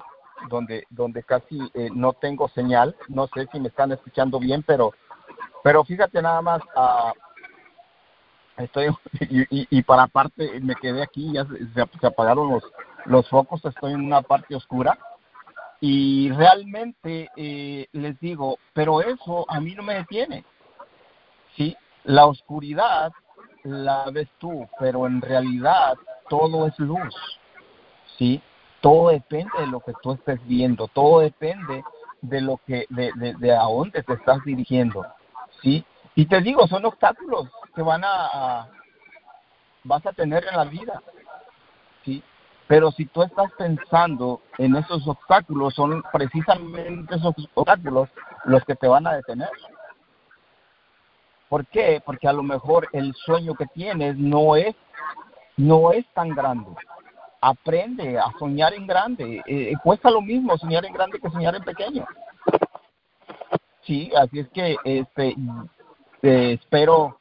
donde, 0.49 0.87
donde 0.91 1.23
casi 1.23 1.59
no 1.95 2.13
tengo 2.13 2.49
señal, 2.49 2.97
no 3.09 3.27
sé 3.29 3.49
si 3.53 3.61
me 3.61 3.69
están 3.69 3.93
escuchando 3.93 4.39
bien, 4.39 4.63
pero 4.63 4.93
Pero 5.63 5.85
fíjate 5.85 6.21
nada 6.21 6.43
más, 6.43 6.63
uh, 6.77 7.13
estoy 8.63 8.89
y, 9.21 9.79
y, 9.79 9.83
para 9.83 10.05
aparte 10.05 10.61
me 10.61 10.75
quedé 10.75 11.03
aquí, 11.03 11.33
ya 11.33 11.47
se, 11.47 12.07
apagaron 12.07 12.51
los, 12.51 12.65
los 13.07 13.29
focos, 13.29 13.65
estoy 13.65 13.93
en 13.93 14.05
una 14.05 14.23
parte 14.23 14.55
oscura 14.55 14.99
y 15.81 16.31
realmente 16.31 17.29
eh, 17.37 17.89
les 17.93 18.19
digo, 18.21 18.59
pero 18.73 19.01
eso 19.01 19.45
a 19.49 19.61
mí 19.61 19.75
no 19.75 19.83
me 19.83 19.95
detiene, 19.95 20.45
¿sí? 21.57 21.77
La 22.05 22.27
oscuridad 22.27 23.13
la 23.65 24.05
ves 24.13 24.29
tú, 24.39 24.69
pero 24.79 25.07
en 25.07 25.21
realidad 25.21 25.95
todo 26.29 26.67
es 26.67 26.79
luz, 26.79 27.15
¿sí? 28.17 28.41
Todo 28.83 29.09
depende 29.09 29.53
de 29.59 29.67
lo 29.69 29.81
que 29.81 29.95
tú 30.03 30.13
estés 30.13 30.47
viendo, 30.47 30.89
todo 30.89 31.21
depende 31.21 31.83
de 32.21 32.41
lo 32.43 32.59
que, 32.67 32.85
de, 32.91 33.13
de, 33.15 33.35
de 33.35 33.53
a 33.53 33.63
dónde 33.63 34.03
te 34.03 34.13
estás 34.13 34.45
dirigiendo, 34.45 35.07
¿sí? 35.63 35.85
Y 36.15 36.27
te 36.27 36.43
digo, 36.43 36.67
son 36.67 36.85
obstáculos 36.85 37.49
que 37.75 37.81
van 37.81 38.03
a, 38.05 38.69
vas 39.85 40.05
a 40.05 40.13
tener 40.13 40.45
en 40.47 40.57
la 40.57 40.65
vida, 40.65 41.01
¿sí? 42.05 42.23
Pero 42.67 42.91
si 42.91 43.07
tú 43.07 43.23
estás 43.23 43.51
pensando 43.53 44.43
en 44.59 44.77
esos 44.77 45.07
obstáculos, 45.07 45.75
son 45.75 46.03
precisamente 46.13 47.15
esos 47.15 47.35
obstáculos 47.55 48.09
los 48.45 48.65
que 48.65 48.75
te 48.75 48.89
van 48.89 49.07
a 49.07 49.15
detener. 49.15 49.51
¿Por 51.49 51.67
qué? 51.67 52.03
Porque 52.05 52.29
a 52.29 52.33
lo 52.33 52.43
mejor 52.43 52.89
el 52.93 53.15
sueño 53.15 53.55
que 53.55 53.67
tienes 53.67 54.17
no 54.17 54.57
es, 54.57 54.75
no 55.57 55.93
es 55.93 56.07
tan 56.15 56.31
grande. 56.31 56.71
Aprende 57.45 58.19
a 58.19 58.33
soñar 58.39 58.73
en 58.73 58.87
grande. 58.87 59.43
Eh, 59.47 59.73
cuesta 59.83 60.11
lo 60.11 60.23
mismo 60.23 60.57
soñar 60.57 60.85
en 60.85 60.93
grande 60.93 61.19
que 61.19 61.29
soñar 61.29 61.57
en 61.57 61.65
pequeño. 61.65 62.07
Sí, 63.83 64.13
así 64.17 64.39
es 64.39 64.49
que 64.51 64.77
este, 64.85 65.35
eh, 66.23 66.53
espero 66.53 67.19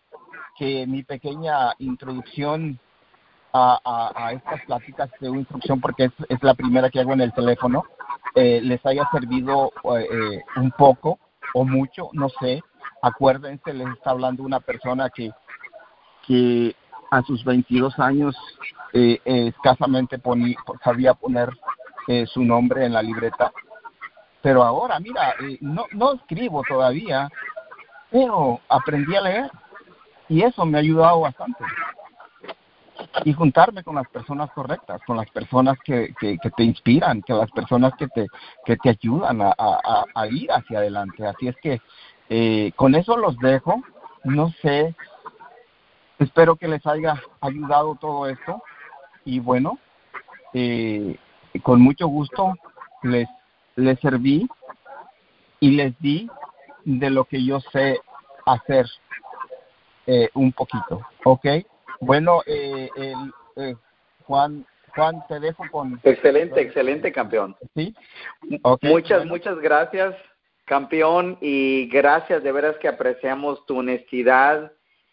que 0.57 0.85
mi 0.85 1.01
pequeña 1.01 1.73
introducción 1.79 2.79
a, 3.51 4.11
a, 4.15 4.31
estas 4.33 4.61
pláticas 4.65 5.09
de 5.19 5.29
instrucción, 5.29 5.81
porque 5.81 6.05
es, 6.05 6.11
es, 6.29 6.41
la 6.43 6.53
primera 6.53 6.89
que 6.91 6.99
hago 6.99 7.13
en 7.13 7.21
el 7.21 7.33
teléfono, 7.33 7.83
eh, 8.35 8.61
les 8.61 8.85
haya 8.85 9.09
servido 9.11 9.73
eh, 9.97 10.43
un 10.55 10.71
poco 10.71 11.17
o 11.55 11.65
mucho, 11.65 12.09
no 12.13 12.29
sé. 12.39 12.61
Acuérdense, 13.01 13.73
les 13.73 13.87
está 13.87 14.11
hablando 14.11 14.43
una 14.43 14.59
persona 14.59 15.09
que 15.09 15.31
a 17.11 17.21
sus 17.21 17.43
22 17.43 17.99
años 17.99 18.35
eh, 18.93 19.19
escasamente 19.25 20.17
ponía, 20.17 20.57
sabía 20.83 21.13
poner 21.13 21.49
su 22.25 22.43
nombre 22.43 22.85
en 22.85 22.93
la 22.93 23.01
libreta. 23.03 23.53
Pero 24.41 24.63
ahora, 24.63 24.99
mira, 24.99 25.35
no, 25.61 25.85
no 25.91 26.13
escribo 26.13 26.63
todavía, 26.67 27.29
pero 28.09 28.59
aprendí 28.67 29.15
a 29.15 29.21
leer 29.21 29.51
y 30.31 30.43
eso 30.43 30.65
me 30.65 30.77
ha 30.77 30.81
ayudado 30.81 31.19
bastante. 31.21 31.63
Y 33.25 33.33
juntarme 33.33 33.83
con 33.83 33.95
las 33.95 34.07
personas 34.07 34.49
correctas, 34.51 35.01
con 35.05 35.17
las 35.17 35.29
personas 35.29 35.77
que, 35.83 36.13
que, 36.19 36.37
te 36.55 36.63
inspiran, 36.63 37.21
que 37.21 37.33
las 37.33 37.51
personas 37.51 37.93
que 37.97 38.07
te, 38.07 38.27
que 38.65 38.77
te 38.77 38.89
ayudan 38.89 39.41
a, 39.41 39.53
a, 39.57 40.27
ir 40.27 40.49
hacia 40.49 40.79
adelante. 40.79 41.27
Así 41.27 41.49
es 41.49 41.55
que 41.57 41.81
eh, 42.29 42.71
con 42.77 42.95
eso 42.95 43.17
los 43.17 43.37
dejo. 43.39 43.81
No 44.23 44.49
sé, 44.61 44.95
espero 46.21 46.55
que 46.55 46.67
les 46.67 46.85
haya 46.85 47.21
ayudado 47.41 47.95
todo 47.99 48.27
esto. 48.27 48.63
Y 49.25 49.39
bueno, 49.39 49.77
eh, 50.53 51.17
con 51.63 51.81
mucho 51.81 52.07
gusto 52.07 52.53
les, 53.03 53.27
les 53.75 53.99
serví 53.99 54.47
y 55.59 55.71
les 55.71 55.97
di 55.99 56.29
de 56.85 57.09
lo 57.09 57.25
que 57.25 57.43
yo 57.43 57.59
sé 57.59 57.99
hacer 58.45 58.85
eh, 60.07 60.29
un 60.33 60.51
poquito, 60.51 61.01
¿ok? 61.23 61.45
Bueno, 61.99 62.41
eh, 62.47 62.89
eh, 63.55 63.75
Juan, 64.25 64.65
Juan, 64.95 65.23
te 65.27 65.39
dejo 65.39 65.63
con... 65.71 65.99
Excelente, 66.03 66.59
excelente, 66.59 67.11
campeón. 67.11 67.55
Sí. 67.75 67.95
muchas, 68.81 69.25
muchas 69.25 69.59
gracias, 69.59 70.15
campeón, 70.65 71.37
y 71.39 71.87
gracias, 71.87 72.41
de 72.41 72.51
veras 72.51 72.77
que 72.77 72.87
apreciamos 72.87 73.63
tu 73.67 73.77
honestidad, 73.77 74.71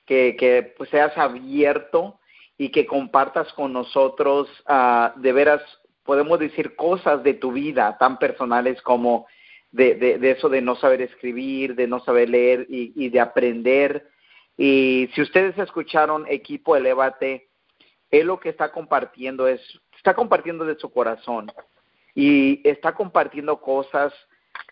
que, 0.09 0.35
que 0.37 0.75
pues, 0.77 0.91
seas 0.91 1.17
abierto 1.17 2.19
y 2.57 2.71
que 2.71 2.87
compartas 2.87 3.53
con 3.53 3.73
nosotros, 3.73 4.49
uh, 4.69 5.21
de 5.21 5.33
veras, 5.33 5.63
podemos 6.03 6.41
decir 6.41 6.75
cosas 6.75 7.23
de 7.23 7.35
tu 7.35 7.53
vida 7.53 7.97
tan 7.99 8.19
personales 8.19 8.81
como 8.83 9.27
de, 9.71 9.95
de, 9.95 10.31
eso 10.31 10.49
de 10.49 10.63
no 10.63 10.75
saber 10.77 11.03
escribir, 11.03 11.75
de 11.75 11.87
no 11.87 12.01
saber 12.01 12.31
leer 12.31 12.67
y, 12.71 12.93
y 12.97 13.11
de 13.11 13.21
aprender. 13.21 14.09
Y 14.57 15.11
si 15.15 15.21
ustedes 15.21 15.57
escucharon 15.59 16.25
Equipo 16.27 16.75
Elevate, 16.75 17.49
él 18.11 18.27
lo 18.27 18.41
que 18.41 18.49
está 18.49 18.73
compartiendo 18.73 19.47
es, 19.47 19.61
está 19.95 20.15
compartiendo 20.15 20.65
de 20.65 20.77
su 20.77 20.91
corazón 20.91 21.53
y 22.15 22.67
está 22.67 22.95
compartiendo 22.95 23.61
cosas 23.61 24.13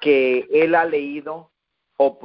que 0.01 0.49
él 0.51 0.75
ha 0.75 0.87
leído 0.87 1.51
o, 1.99 2.19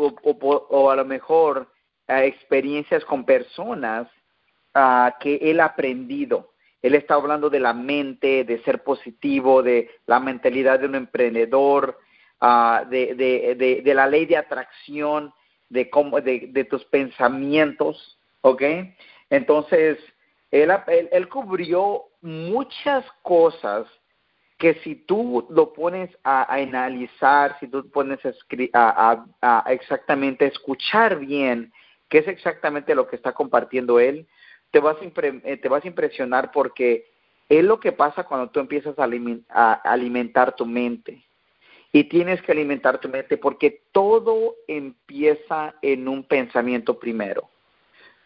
o, 0.70 0.90
a 0.90 0.96
lo 0.96 1.06
mejor 1.06 1.70
experiencias 2.08 3.06
con 3.06 3.26
personas 3.26 4.08
uh, 4.76 5.10
que 5.20 5.36
él 5.42 5.60
ha 5.60 5.66
aprendido. 5.66 6.52
Él 6.82 6.96
está 6.96 7.16
hablando 7.16 7.50
de 7.50 7.60
la 7.60 7.74
mente, 7.74 8.44
de 8.44 8.62
ser 8.64 8.84
positivo, 8.84 9.62
de 9.62 9.90
la 10.08 10.20
mentalidad 10.20 10.80
de 10.80 10.88
un 10.88 10.96
emprendedor, 10.96 11.98
uh, 12.42 12.88
de, 12.90 13.82
la 13.86 14.08
ley 14.08 14.26
de 14.26 14.38
atracción 14.38 15.34
de, 15.70 15.90
cómo, 15.90 16.20
de 16.20 16.68
tus 16.70 16.84
pensamientos, 16.86 18.20
¿ok? 18.42 18.64
Entonces, 19.30 19.98
él, 20.52 20.70
él, 21.12 21.30
cubrió 21.30 22.04
muchas 22.22 23.06
cosas 23.22 23.88
que 24.58 24.76
si 24.84 24.96
tú 24.96 25.48
lo 25.50 25.74
pones 25.74 26.10
a, 26.24 26.54
analizar, 26.54 27.58
si 27.60 27.68
tú 27.68 27.90
pones 27.90 28.20
a, 28.26 28.34
a, 28.74 29.26
a, 29.42 29.72
exactamente 29.72 30.46
escuchar 30.46 31.18
bien 31.18 31.72
qué 32.12 32.20
es 32.20 32.28
exactamente 32.28 32.94
lo 32.94 33.08
que 33.08 33.16
está 33.16 33.32
compartiendo 33.32 34.00
él, 34.00 34.28
te 34.70 34.80
vas 34.80 34.98
a, 34.98 35.06
eh, 35.06 35.58
te 35.58 35.70
vas 35.70 35.84
a 35.84 35.88
impresionar 35.88 36.52
porque 36.52 37.10
es 37.48 37.64
lo 37.64 37.80
que 37.80 37.94
pasa 37.94 38.26
cuando 38.26 38.50
tú 38.50 38.60
empiezas 38.60 38.96
a 39.00 39.74
alimentar 39.84 40.56
tu 40.56 40.66
mente. 40.66 41.24
Y 41.94 42.06
tienes 42.06 42.42
que 42.42 42.52
alimentar 42.52 43.00
tu 43.00 43.10
mente 43.10 43.38
porque 43.38 43.82
todo 43.92 44.56
empieza 44.68 45.74
en 45.82 46.08
un 46.08 46.24
pensamiento 46.24 47.00
primero. 47.00 47.50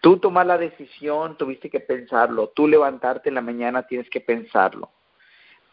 Tú 0.02 0.18
tomar 0.18 0.48
la 0.48 0.58
decisión, 0.58 1.38
tuviste 1.38 1.70
que 1.70 1.80
pensarlo. 1.80 2.50
Tú 2.50 2.68
levantarte 2.68 3.30
en 3.30 3.36
la 3.36 3.42
mañana, 3.42 3.88
tienes 3.88 4.10
que 4.10 4.22
pensarlo. 4.22 4.90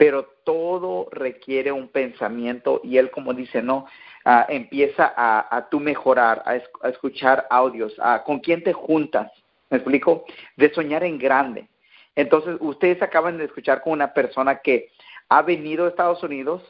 Pero 0.03 0.25
todo 0.43 1.07
requiere 1.13 1.71
un 1.71 1.87
pensamiento 1.87 2.81
y 2.83 2.97
él, 2.97 3.13
como 3.13 3.35
dice, 3.35 3.63
no, 3.63 3.87
uh, 4.27 4.31
empieza 4.49 5.15
a, 5.17 5.57
a 5.57 5.69
tú 5.69 5.79
mejorar, 5.79 6.43
a, 6.45 6.61
a 6.85 6.89
escuchar 6.89 7.47
audios, 7.49 7.95
a 8.01 8.25
con 8.25 8.41
quién 8.41 8.65
te 8.65 8.73
juntas, 8.73 9.31
¿me 9.71 9.77
explico? 9.77 10.25
De 10.57 10.75
soñar 10.75 11.05
en 11.05 11.19
grande. 11.19 11.69
Entonces, 12.17 12.57
ustedes 12.59 13.01
acaban 13.01 13.39
de 13.39 13.45
escuchar 13.45 13.81
con 13.81 13.93
una 13.93 14.13
persona 14.13 14.59
que 14.59 14.89
ha 15.29 15.41
venido 15.43 15.85
a 15.85 15.91
Estados 15.91 16.21
Unidos, 16.25 16.63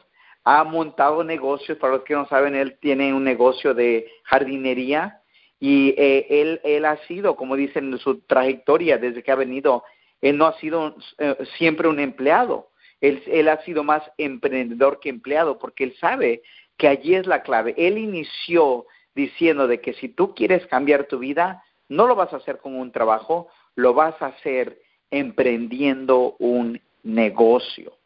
ha 0.43 0.63
montado 0.63 1.23
negocios, 1.23 1.79
para 1.79 1.93
los 1.93 2.03
que 2.03 2.13
no 2.13 2.27
saben, 2.27 2.53
él 2.53 2.77
tiene 2.81 3.15
un 3.15 3.23
negocio 3.23 3.73
de 3.73 4.11
jardinería 4.25 5.21
y 5.59 5.95
eh, 5.97 6.27
él, 6.29 6.61
él 6.63 6.85
ha 6.85 6.97
sido, 7.07 7.35
como 7.35 7.55
dicen 7.55 7.93
en 7.93 7.97
su 7.97 8.19
trayectoria 8.27 8.99
desde 8.99 9.23
que 9.23 9.31
ha 9.31 9.35
venido, 9.35 9.83
él 10.21 10.37
no 10.37 10.45
ha 10.45 10.53
sido 10.59 10.95
eh, 11.17 11.35
siempre 11.57 11.87
un 11.87 11.99
empleado, 11.99 12.69
él, 13.03 13.49
ha 13.49 13.61
sido 13.63 13.83
más 13.83 14.01
emprendedor 14.17 14.99
que 15.01 15.09
empleado 15.09 15.59
porque 15.59 15.83
él 15.83 15.95
sabe 15.99 16.41
que 16.77 16.87
allí 16.87 17.15
es 17.15 17.27
la 17.27 17.43
clave. 17.43 17.75
Él 17.77 17.97
inició 17.97 18.85
diciendo 19.13 19.67
de 19.67 19.81
que 19.81 19.93
si 19.93 20.07
tú 20.07 20.33
quieres 20.33 20.65
cambiar 20.67 21.05
tu 21.05 21.19
vida, 21.19 21.63
no 21.89 22.07
lo 22.07 22.15
vas 22.15 22.31
a 22.31 22.37
hacer 22.37 22.59
con 22.59 22.75
un 22.75 22.91
trabajo, 22.93 23.49
lo 23.75 23.93
vas 23.93 24.19
a 24.21 24.27
hacer 24.27 24.79
emprendiendo 25.11 26.37
un 26.39 26.81
negocio. 27.03 27.97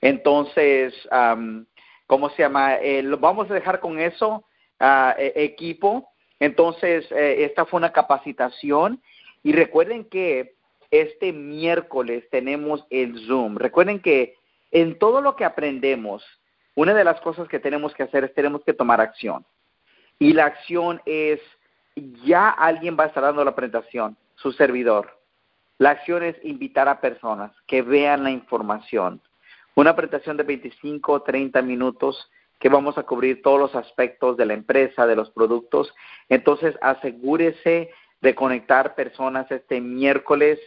Entonces, 0.00 0.94
¿cómo 2.06 2.30
se 2.30 2.42
llama? 2.42 2.74
Eh, 2.74 3.02
lo 3.02 3.18
vamos 3.18 3.48
a 3.50 3.54
dejar 3.54 3.78
con 3.78 4.00
eso, 4.00 4.44
uh, 4.80 5.12
equipo. 5.16 6.10
Entonces, 6.40 7.06
eh, 7.12 7.44
esta 7.44 7.66
fue 7.66 7.78
una 7.78 7.92
capacitación 7.92 9.00
y 9.44 9.52
recuerden 9.52 10.04
que 10.06 10.56
este 10.90 11.32
miércoles 11.32 12.24
tenemos 12.30 12.84
el 12.90 13.26
Zoom. 13.26 13.56
Recuerden 13.56 14.00
que 14.00 14.39
en 14.70 14.98
todo 14.98 15.20
lo 15.20 15.36
que 15.36 15.44
aprendemos, 15.44 16.24
una 16.74 16.94
de 16.94 17.04
las 17.04 17.20
cosas 17.20 17.48
que 17.48 17.58
tenemos 17.58 17.94
que 17.94 18.04
hacer 18.04 18.24
es 18.24 18.34
tenemos 18.34 18.62
que 18.64 18.72
tomar 18.72 19.00
acción. 19.00 19.44
Y 20.18 20.32
la 20.32 20.46
acción 20.46 21.00
es, 21.06 21.40
ya 22.24 22.50
alguien 22.50 22.96
va 22.98 23.04
a 23.04 23.06
estar 23.08 23.22
dando 23.22 23.44
la 23.44 23.54
presentación, 23.54 24.16
su 24.36 24.52
servidor. 24.52 25.18
La 25.78 25.90
acción 25.90 26.22
es 26.22 26.36
invitar 26.44 26.88
a 26.88 27.00
personas 27.00 27.52
que 27.66 27.82
vean 27.82 28.22
la 28.22 28.30
información, 28.30 29.20
una 29.74 29.96
presentación 29.96 30.36
de 30.36 30.42
25 30.42 31.12
o 31.12 31.22
30 31.22 31.62
minutos 31.62 32.30
que 32.58 32.68
vamos 32.68 32.98
a 32.98 33.04
cubrir 33.04 33.40
todos 33.40 33.58
los 33.58 33.74
aspectos 33.74 34.36
de 34.36 34.44
la 34.44 34.52
empresa, 34.52 35.06
de 35.06 35.16
los 35.16 35.30
productos. 35.30 35.94
Entonces, 36.28 36.76
asegúrese 36.82 37.90
de 38.20 38.34
conectar 38.34 38.94
personas 38.94 39.50
este 39.50 39.80
miércoles. 39.80 40.60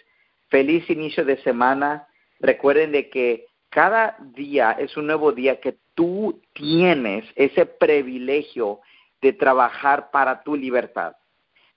Feliz 0.50 0.89
inicio 0.89 1.24
de 1.24 1.38
semana. 1.44 2.08
Recuerden 2.39 2.92
de 2.92 3.12
que 3.12 3.46
cada 3.74 4.16
día 4.20 4.74
es 4.78 4.96
un 4.98 5.08
nuevo 5.08 5.32
día 5.32 5.60
que 5.60 5.76
tú 5.96 6.40
tienes 6.54 7.26
ese 7.36 7.66
privilegio 7.66 8.82
de 9.20 9.34
trabajar 9.34 10.12
para 10.12 10.44
tu 10.44 10.56
libertad. 10.56 11.16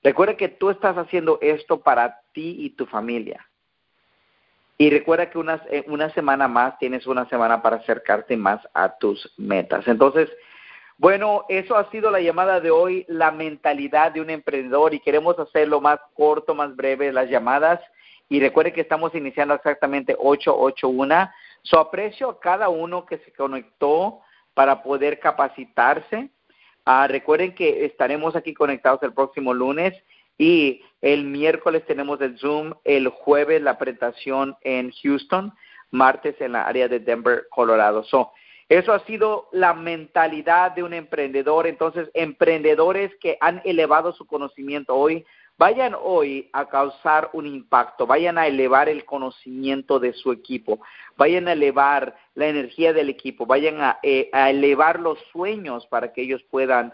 Recuerda 0.02 0.36
que 0.36 0.48
tú 0.48 0.68
estás 0.68 0.98
haciendo 0.98 1.38
esto 1.40 1.80
para 1.80 2.20
ti 2.34 2.56
y 2.58 2.70
tu 2.70 2.84
familia. 2.84 3.48
Y 4.76 4.90
recuerda 4.90 5.30
que 5.30 5.38
una, 5.38 5.62
eh, 5.70 5.84
una 5.88 6.10
semana 6.10 6.48
más 6.48 6.78
tienes 6.78 7.06
una 7.06 7.26
semana 7.30 7.62
para 7.62 7.76
acercarte 7.76 8.36
más 8.36 8.60
a 8.74 8.98
tus 8.98 9.32
metas. 9.38 9.88
Entonces, 9.88 10.28
bueno, 10.98 11.46
eso 11.48 11.76
ha 11.76 11.90
sido 11.90 12.10
la 12.10 12.20
llamada 12.20 12.60
de 12.60 12.70
hoy, 12.70 13.06
la 13.08 13.30
mentalidad 13.30 14.12
de 14.12 14.20
un 14.20 14.28
emprendedor 14.28 14.92
y 14.92 15.00
queremos 15.00 15.38
hacerlo 15.38 15.80
más 15.80 15.98
corto, 16.12 16.54
más 16.54 16.76
breve 16.76 17.10
las 17.10 17.30
llamadas. 17.30 17.80
Y 18.28 18.38
recuerde 18.38 18.74
que 18.74 18.82
estamos 18.82 19.14
iniciando 19.14 19.54
exactamente 19.54 20.14
881. 20.18 21.30
Su 21.62 21.78
aprecio 21.78 22.30
a 22.30 22.40
cada 22.40 22.68
uno 22.68 23.06
que 23.06 23.18
se 23.18 23.32
conectó 23.32 24.20
para 24.54 24.82
poder 24.82 25.20
capacitarse. 25.20 26.30
Ah, 26.84 27.06
recuerden 27.08 27.54
que 27.54 27.84
estaremos 27.84 28.36
aquí 28.36 28.54
conectados 28.54 29.02
el 29.02 29.12
próximo 29.12 29.52
lunes 29.52 29.94
y 30.38 30.82
el 31.00 31.24
miércoles 31.24 31.84
tenemos 31.86 32.20
el 32.20 32.38
Zoom, 32.38 32.74
el 32.84 33.08
jueves 33.08 33.62
la 33.62 33.78
presentación 33.78 34.56
en 34.62 34.92
Houston, 35.02 35.52
martes 35.90 36.40
en 36.40 36.52
la 36.52 36.66
área 36.66 36.88
de 36.88 37.00
Denver, 37.00 37.46
Colorado. 37.50 38.04
So, 38.04 38.32
eso 38.68 38.92
ha 38.92 39.04
sido 39.06 39.48
la 39.52 39.74
mentalidad 39.74 40.72
de 40.72 40.82
un 40.82 40.92
emprendedor. 40.92 41.66
Entonces, 41.66 42.10
emprendedores 42.14 43.14
que 43.20 43.38
han 43.40 43.62
elevado 43.64 44.12
su 44.12 44.26
conocimiento 44.26 44.94
hoy, 44.94 45.24
vayan 45.56 45.94
hoy 46.00 46.50
a 46.52 46.66
causar 46.66 47.30
un 47.32 47.46
impacto, 47.46 48.06
vayan 48.06 48.38
a 48.38 48.46
elevar 48.46 48.88
el 48.88 49.04
conocimiento 49.04 50.00
de 50.00 50.12
su 50.12 50.32
equipo, 50.32 50.80
vayan 51.16 51.48
a 51.48 51.52
elevar 51.52 52.16
la 52.34 52.48
energía 52.48 52.92
del 52.92 53.08
equipo, 53.08 53.46
vayan 53.46 53.80
a, 53.80 53.98
eh, 54.02 54.28
a 54.32 54.50
elevar 54.50 55.00
los 55.00 55.18
sueños 55.32 55.86
para 55.86 56.12
que 56.12 56.22
ellos 56.22 56.42
puedan 56.50 56.92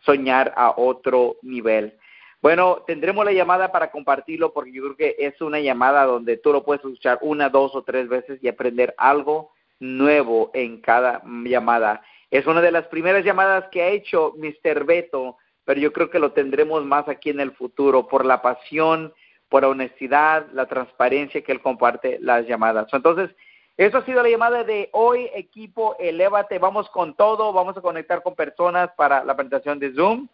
soñar 0.00 0.52
a 0.56 0.72
otro 0.76 1.36
nivel. 1.42 1.94
Bueno, 2.40 2.82
tendremos 2.86 3.24
la 3.26 3.32
llamada 3.32 3.70
para 3.70 3.90
compartirlo 3.90 4.54
porque 4.54 4.72
yo 4.72 4.82
creo 4.82 4.96
que 4.96 5.16
es 5.18 5.38
una 5.42 5.60
llamada 5.60 6.06
donde 6.06 6.38
tú 6.38 6.52
lo 6.52 6.64
puedes 6.64 6.82
escuchar 6.82 7.18
una, 7.20 7.50
dos 7.50 7.74
o 7.74 7.82
tres 7.82 8.08
veces 8.08 8.42
y 8.42 8.48
aprender 8.48 8.94
algo 8.96 9.52
nuevo 9.80 10.50
en 10.54 10.80
cada 10.80 11.22
llamada. 11.24 12.02
Es 12.30 12.46
una 12.46 12.60
de 12.60 12.70
las 12.70 12.86
primeras 12.86 13.24
llamadas 13.24 13.64
que 13.72 13.82
ha 13.82 13.88
hecho 13.88 14.34
Mr. 14.36 14.84
Beto, 14.84 15.36
pero 15.64 15.80
yo 15.80 15.92
creo 15.92 16.10
que 16.10 16.20
lo 16.20 16.32
tendremos 16.32 16.84
más 16.84 17.08
aquí 17.08 17.30
en 17.30 17.40
el 17.40 17.52
futuro 17.52 18.06
por 18.06 18.24
la 18.24 18.40
pasión, 18.40 19.12
por 19.48 19.62
la 19.62 19.68
honestidad, 19.68 20.46
la 20.52 20.66
transparencia 20.66 21.42
que 21.42 21.52
él 21.52 21.60
comparte 21.60 22.18
las 22.20 22.46
llamadas. 22.46 22.86
Entonces, 22.92 23.30
eso 23.76 23.98
ha 23.98 24.04
sido 24.04 24.22
la 24.22 24.28
llamada 24.28 24.62
de 24.62 24.90
hoy, 24.92 25.30
equipo, 25.34 25.96
elévate, 25.98 26.58
vamos 26.58 26.88
con 26.90 27.14
todo, 27.14 27.52
vamos 27.52 27.76
a 27.76 27.80
conectar 27.80 28.22
con 28.22 28.34
personas 28.34 28.90
para 28.96 29.24
la 29.24 29.34
presentación 29.34 29.78
de 29.78 29.92
Zoom. 29.94 30.28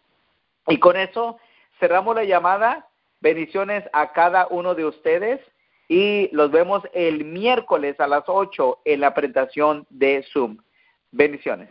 Y 0.67 0.77
con 0.79 0.97
eso 0.97 1.37
cerramos 1.79 2.15
la 2.15 2.25
llamada. 2.25 2.87
Bendiciones 3.21 3.85
a 3.93 4.11
cada 4.11 4.47
uno 4.47 4.75
de 4.75 4.85
ustedes 4.85 5.39
y 5.87 6.29
los 6.33 6.51
vemos 6.51 6.83
el 6.93 7.23
miércoles 7.25 7.99
a 7.99 8.07
las 8.07 8.23
8 8.27 8.79
en 8.85 8.99
la 8.99 9.13
presentación 9.13 9.85
de 9.89 10.25
Zoom. 10.31 10.57
Bendiciones. 11.11 11.69